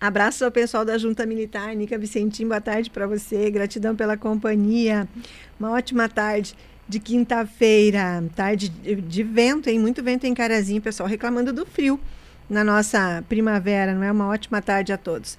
Abraço 0.00 0.44
ao 0.44 0.50
pessoal 0.50 0.84
da 0.84 0.96
Junta 0.96 1.26
Militar, 1.26 1.74
Nica 1.74 1.98
Vicentim, 1.98 2.46
boa 2.46 2.60
tarde 2.60 2.88
para 2.88 3.06
você, 3.06 3.50
gratidão 3.50 3.96
pela 3.96 4.16
companhia. 4.16 5.08
Uma 5.58 5.72
ótima 5.72 6.08
tarde 6.08 6.54
de 6.88 7.00
quinta-feira, 7.00 8.24
tarde 8.34 8.68
de 8.68 9.22
vento, 9.22 9.68
hein? 9.68 9.78
Muito 9.78 10.02
vento 10.02 10.24
em 10.24 10.34
Carazinho, 10.34 10.80
pessoal 10.80 11.08
reclamando 11.08 11.52
do 11.52 11.66
frio 11.66 12.00
na 12.48 12.62
nossa 12.64 13.24
primavera, 13.28 13.92
não 13.92 14.04
é? 14.04 14.12
Uma 14.12 14.28
ótima 14.28 14.62
tarde 14.62 14.92
a 14.92 14.96
todos. 14.96 15.36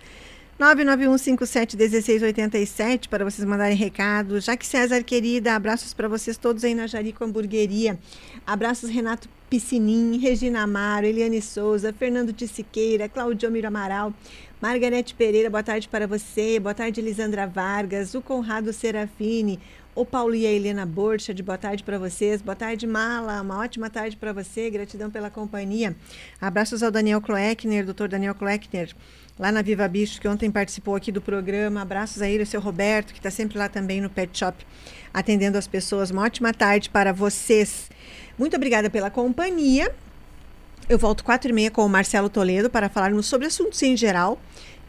991571687 0.59 3.07
para 3.07 3.23
vocês 3.23 3.47
mandarem 3.47 3.77
recado. 3.77 4.41
Jaque 4.41 4.65
César, 4.65 5.01
querida, 5.03 5.55
abraços 5.55 5.93
para 5.93 6.09
vocês 6.09 6.37
todos 6.37 6.65
aí 6.65 6.75
na 6.75 6.85
Jarico 6.85 7.23
Hamburgueria. 7.23 7.97
Abraços 8.45 8.89
Renato 8.89 9.29
Piscinim, 9.49 10.17
Regina 10.17 10.63
Amaro, 10.63 11.05
Eliane 11.05 11.41
Souza, 11.41 11.93
Fernando 11.93 12.33
Tissiqueira, 12.33 13.07
Claudio 13.07 13.49
Miro 13.49 13.69
Amaral, 13.69 14.13
Margarete 14.61 15.15
Pereira, 15.15 15.49
boa 15.49 15.63
tarde 15.63 15.87
para 15.87 16.05
você. 16.05 16.59
Boa 16.59 16.73
tarde, 16.73 16.99
Elisandra 16.99 17.47
Vargas, 17.47 18.13
o 18.13 18.21
Conrado 18.21 18.73
Serafini, 18.73 19.61
o 19.95 20.05
Paulo 20.05 20.35
e 20.35 20.45
a 20.45 20.51
Helena 20.51 20.85
Borcha, 20.85 21.33
de 21.33 21.41
boa 21.41 21.57
tarde 21.57 21.85
para 21.85 21.97
vocês. 21.97 22.41
Boa 22.41 22.55
tarde, 22.55 22.85
Mala, 22.85 23.41
uma 23.41 23.59
ótima 23.59 23.89
tarde 23.89 24.17
para 24.17 24.33
você. 24.33 24.69
Gratidão 24.69 25.09
pela 25.09 25.29
companhia. 25.29 25.95
Abraços 26.41 26.83
ao 26.83 26.91
Daniel 26.91 27.21
Kloekner, 27.21 27.85
doutor 27.85 28.09
Daniel 28.09 28.35
Kloekner, 28.35 28.93
lá 29.39 29.53
na 29.53 29.61
Viva 29.61 29.87
Bicho, 29.87 30.19
que 30.19 30.27
ontem 30.27 30.51
participou 30.51 30.95
aqui 30.95 31.11
do 31.11 31.21
programa. 31.21 31.81
Abraços 31.81 32.21
a 32.21 32.29
ele, 32.29 32.45
seu 32.45 32.59
Roberto, 32.59 33.13
que 33.13 33.19
está 33.19 33.31
sempre 33.31 33.57
lá 33.57 33.69
também 33.69 34.01
no 34.01 34.09
Pet 34.09 34.37
Shop, 34.37 34.67
atendendo 35.13 35.57
as 35.57 35.65
pessoas. 35.65 36.11
Uma 36.11 36.23
ótima 36.23 36.53
tarde 36.53 36.89
para 36.89 37.13
vocês. 37.13 37.89
Muito 38.37 38.57
obrigada 38.57 38.89
pela 38.89 39.09
companhia. 39.09 39.95
Eu 40.89 40.97
volto 40.97 41.23
quatro 41.23 41.49
e 41.49 41.53
meia 41.53 41.71
com 41.71 41.85
o 41.85 41.89
Marcelo 41.89 42.29
Toledo 42.29 42.69
para 42.69 42.89
falarmos 42.89 43.27
sobre 43.27 43.47
assuntos 43.47 43.81
em 43.81 43.95
geral. 43.95 44.41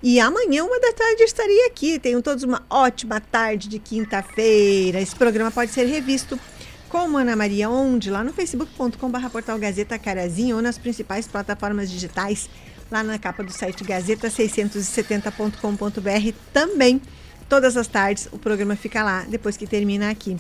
E 0.03 0.19
amanhã, 0.19 0.65
uma 0.65 0.81
da 0.81 0.93
tarde, 0.95 1.23
estarei 1.23 1.67
aqui. 1.67 1.99
Tenham 1.99 2.23
todos 2.23 2.43
uma 2.43 2.65
ótima 2.69 3.21
tarde 3.21 3.69
de 3.69 3.79
quinta-feira. 3.79 5.01
Esse 5.01 5.15
programa 5.15 5.51
pode 5.51 5.71
ser 5.71 5.85
revisto 5.85 6.41
com 6.89 7.17
Ana 7.17 7.37
Maria 7.37 7.71
onde? 7.71 8.11
Lá 8.11 8.25
no 8.25 8.33
facebook.com.br 8.33 9.29
portal 9.31 9.59
Gazeta 9.59 9.97
Carazinho 9.99 10.57
ou 10.57 10.63
nas 10.63 10.77
principais 10.77 11.29
plataformas 11.29 11.89
digitais, 11.91 12.51
lá 12.91 13.03
na 13.03 13.19
capa 13.19 13.43
do 13.43 13.53
site 13.53 13.85
gazeta670.com.br 13.85 16.37
também. 16.53 17.01
Todas 17.49 17.77
as 17.77 17.87
tardes 17.87 18.29
o 18.31 18.39
programa 18.39 18.77
fica 18.77 19.03
lá 19.03 19.25
depois 19.29 19.57
que 19.57 19.67
termina 19.67 20.11
aqui. 20.11 20.37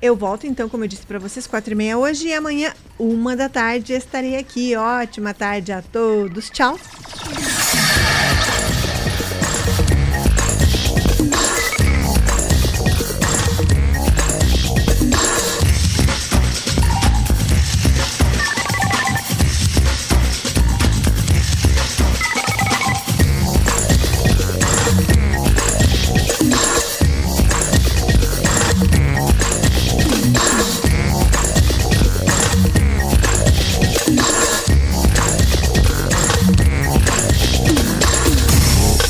Eu 0.00 0.16
volto 0.16 0.46
então, 0.48 0.68
como 0.68 0.82
eu 0.82 0.88
disse 0.88 1.06
para 1.06 1.20
vocês, 1.20 1.46
quatro 1.46 1.72
e 1.72 1.76
meia 1.76 1.96
hoje 1.96 2.26
e 2.26 2.34
amanhã, 2.34 2.74
uma 2.98 3.36
da 3.36 3.48
tarde, 3.48 3.92
estarei 3.92 4.36
aqui. 4.36 4.74
Ótima 4.74 5.32
tarde 5.32 5.70
a 5.70 5.80
todos. 5.80 6.50
Tchau. 6.50 6.76